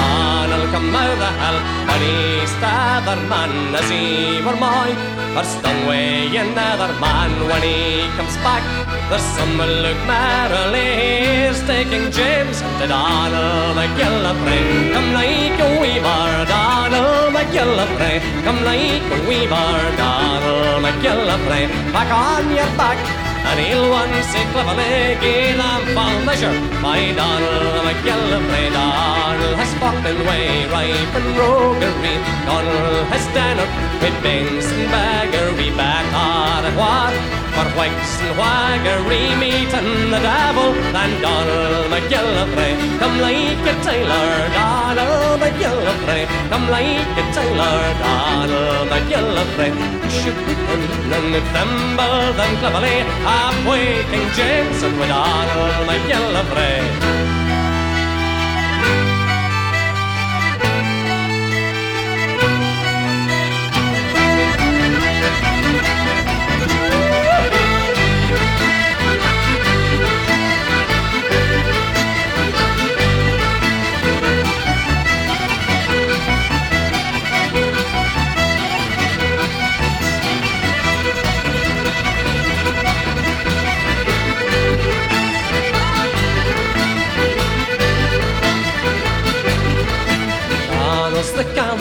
Come 0.72 0.96
out 0.96 1.18
the 1.20 1.32
hell 1.42 1.58
and 1.92 2.02
he's 2.02 2.54
the 2.64 2.72
other 2.72 3.20
man 3.28 3.76
as 3.76 3.90
he 3.90 4.40
were 4.46 4.56
mine. 4.56 4.96
First 5.36 5.60
on 5.68 5.86
way 5.86 6.32
another 6.36 6.94
man 7.00 7.32
when 7.50 7.62
he 7.62 8.08
comes 8.16 8.36
back. 8.38 8.64
There's 9.10 9.28
will 9.60 9.76
look 9.84 10.00
merrily. 10.08 10.88
Here's 11.02 11.62
taking 11.68 12.10
James 12.10 12.62
the 12.80 12.88
Donald 12.88 13.76
McGillivray. 13.76 14.94
Come 14.94 15.12
like 15.12 15.60
a 15.60 15.70
weaver, 15.82 16.46
Donald 16.48 17.36
McGillivray. 17.36 18.18
Come 18.46 18.64
like 18.64 19.08
a 19.16 19.20
weaver, 19.28 19.72
Donald 20.00 20.80
McGillivray. 20.86 21.68
Back 21.92 22.10
on 22.16 22.50
your 22.56 22.72
back. 22.80 23.31
And 23.52 23.60
he'll 23.60 23.90
once 23.90 24.28
say 24.32 24.46
cleverly 24.54 25.20
gain 25.20 25.60
and 25.60 25.84
fall 25.94 26.24
measure 26.24 26.56
by 26.82 27.12
Donald 27.12 27.84
McGillivray. 27.84 28.72
Donald 28.72 29.56
has 29.60 29.74
fought 29.76 30.06
and 30.08 30.20
way 30.24 30.66
ripe 30.72 31.14
and 31.20 31.28
roguery. 31.36 32.16
Donald 32.48 33.08
has 33.12 33.26
done 33.36 33.60
it 33.60 33.72
with 34.02 34.16
banks 34.24 34.72
and 34.72 34.88
baggery 34.88 35.76
back 35.76 36.08
on 36.16 36.64
at 36.64 36.76
what? 36.80 37.41
For 37.56 37.68
whigs 37.78 38.12
and 38.24 38.36
waggery 38.40 39.36
meeting 39.40 40.10
the 40.10 40.20
devil 40.20 40.72
and 41.02 41.14
Donald 41.22 41.92
McGillivray. 41.92 42.74
Come 43.00 43.20
like 43.20 43.68
a 43.72 43.76
tailor, 43.84 44.32
Donald 44.56 45.42
McGillivray. 45.42 46.24
Come 46.50 46.70
like 46.70 47.18
a 47.22 47.26
tailor, 47.36 47.80
Donald 48.00 48.88
McGillivray. 48.94 49.72
Shoot 50.10 50.38
and 51.18 51.34
thimble 51.54 52.34
them 52.40 52.52
cleverly 52.58 52.98
halfway 53.28 54.04
King 54.10 54.28
James 54.38 54.82
and 54.84 54.98
with 55.00 55.10
Donald 55.10 55.88
McGillivray. 55.90 57.41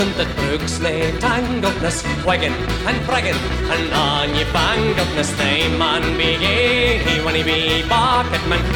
Donald's 0.01 0.78
the 0.78 0.82
nae 0.82 1.12
tangledness, 1.20 1.98
wagging 2.24 2.55
and 2.88 3.07
bragging, 3.07 3.36
and 3.74 3.92
on 3.92 4.34
ye 4.34 4.44
bangledness, 4.44 5.30
they 5.36 5.68
man 5.76 6.16
be 6.16 6.38
gay. 6.38 7.22
When 7.22 7.34
he 7.34 7.42
be 7.42 7.82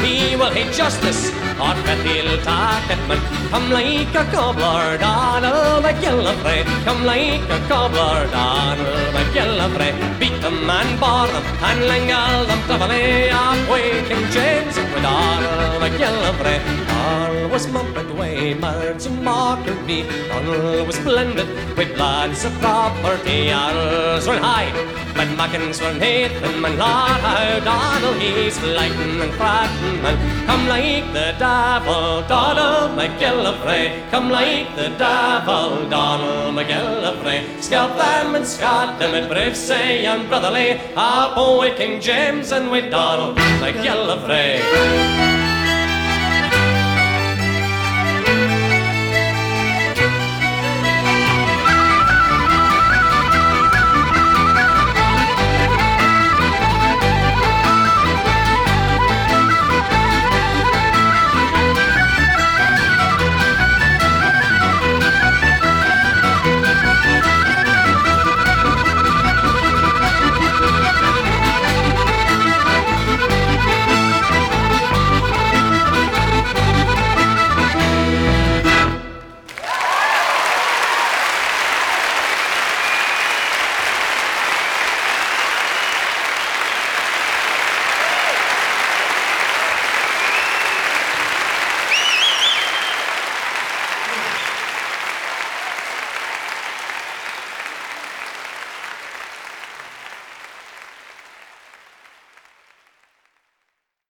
he 0.05 0.37
will 0.37 0.51
hate 0.51 0.73
justice, 0.73 1.31
or 1.59 1.75
bet 1.85 1.99
he'll 2.07 2.39
take 2.39 2.91
it 2.95 3.03
man. 3.09 3.19
Come 3.51 3.71
like 3.71 4.15
a 4.15 4.25
cobbler, 4.31 4.99
Donald 4.99 5.85
McGillivray, 5.85 6.65
come 6.85 7.05
like 7.05 7.49
a 7.51 7.59
cobbler, 7.69 8.27
Donald 8.31 9.15
McGillivray. 9.17 9.93
Beat 10.21 10.41
them 10.41 10.71
and 10.71 11.01
bar 11.01 11.27
them, 11.27 11.45
and 11.69 11.81
lingle 11.87 12.45
them 12.47 12.61
cleverly, 12.67 13.29
halfway 13.29 14.03
King 14.09 14.25
James 14.31 14.77
with 14.77 15.03
Donald 15.03 15.83
McGillivray. 15.83 16.59
All 16.91 17.49
was 17.49 17.67
mumped 17.69 18.05
way, 18.15 18.55
mards 18.55 19.07
and 19.07 19.23
mockery. 19.23 20.05
Donald 20.29 20.87
was 20.87 20.99
blended 21.01 21.49
with 21.77 21.97
lads 21.99 22.45
of 22.45 22.53
property. 22.61 23.51
Alls 23.51 24.27
were 24.27 24.39
high, 24.39 24.71
but 25.15 25.29
Mackins 25.39 25.81
were 25.81 25.99
Nathan, 25.99 26.61
man, 26.61 26.79
Lord, 26.79 27.21
how 27.23 27.61
Donald 27.61 28.21
he's 28.21 28.61
lightin' 28.63 29.21
and 29.21 29.33
frattin', 29.33 30.03
man. 30.03 30.47
Come 30.47 30.69
like 30.69 31.07
the 31.13 31.35
devil, 31.39 32.23
Donald 32.27 32.99
McGillivray. 32.99 34.11
Come 34.11 34.31
like 34.31 34.75
the 34.75 34.89
devil, 34.99 35.89
Donald 35.89 36.55
McGillivray. 36.55 37.63
Scalp 37.63 37.97
them 37.97 38.35
and 38.35 38.47
scat 38.47 38.99
them 38.99 39.15
at 39.15 39.29
brave 39.29 39.57
say 39.57 40.07
and 40.07 40.29
brotherly. 40.29 40.81
Up 40.97 41.37
with 41.61 41.77
King 41.77 42.01
James 42.01 42.53
and 42.53 42.71
with 42.71 42.91
Donald 42.91 43.37
McGillivray. 43.37 45.44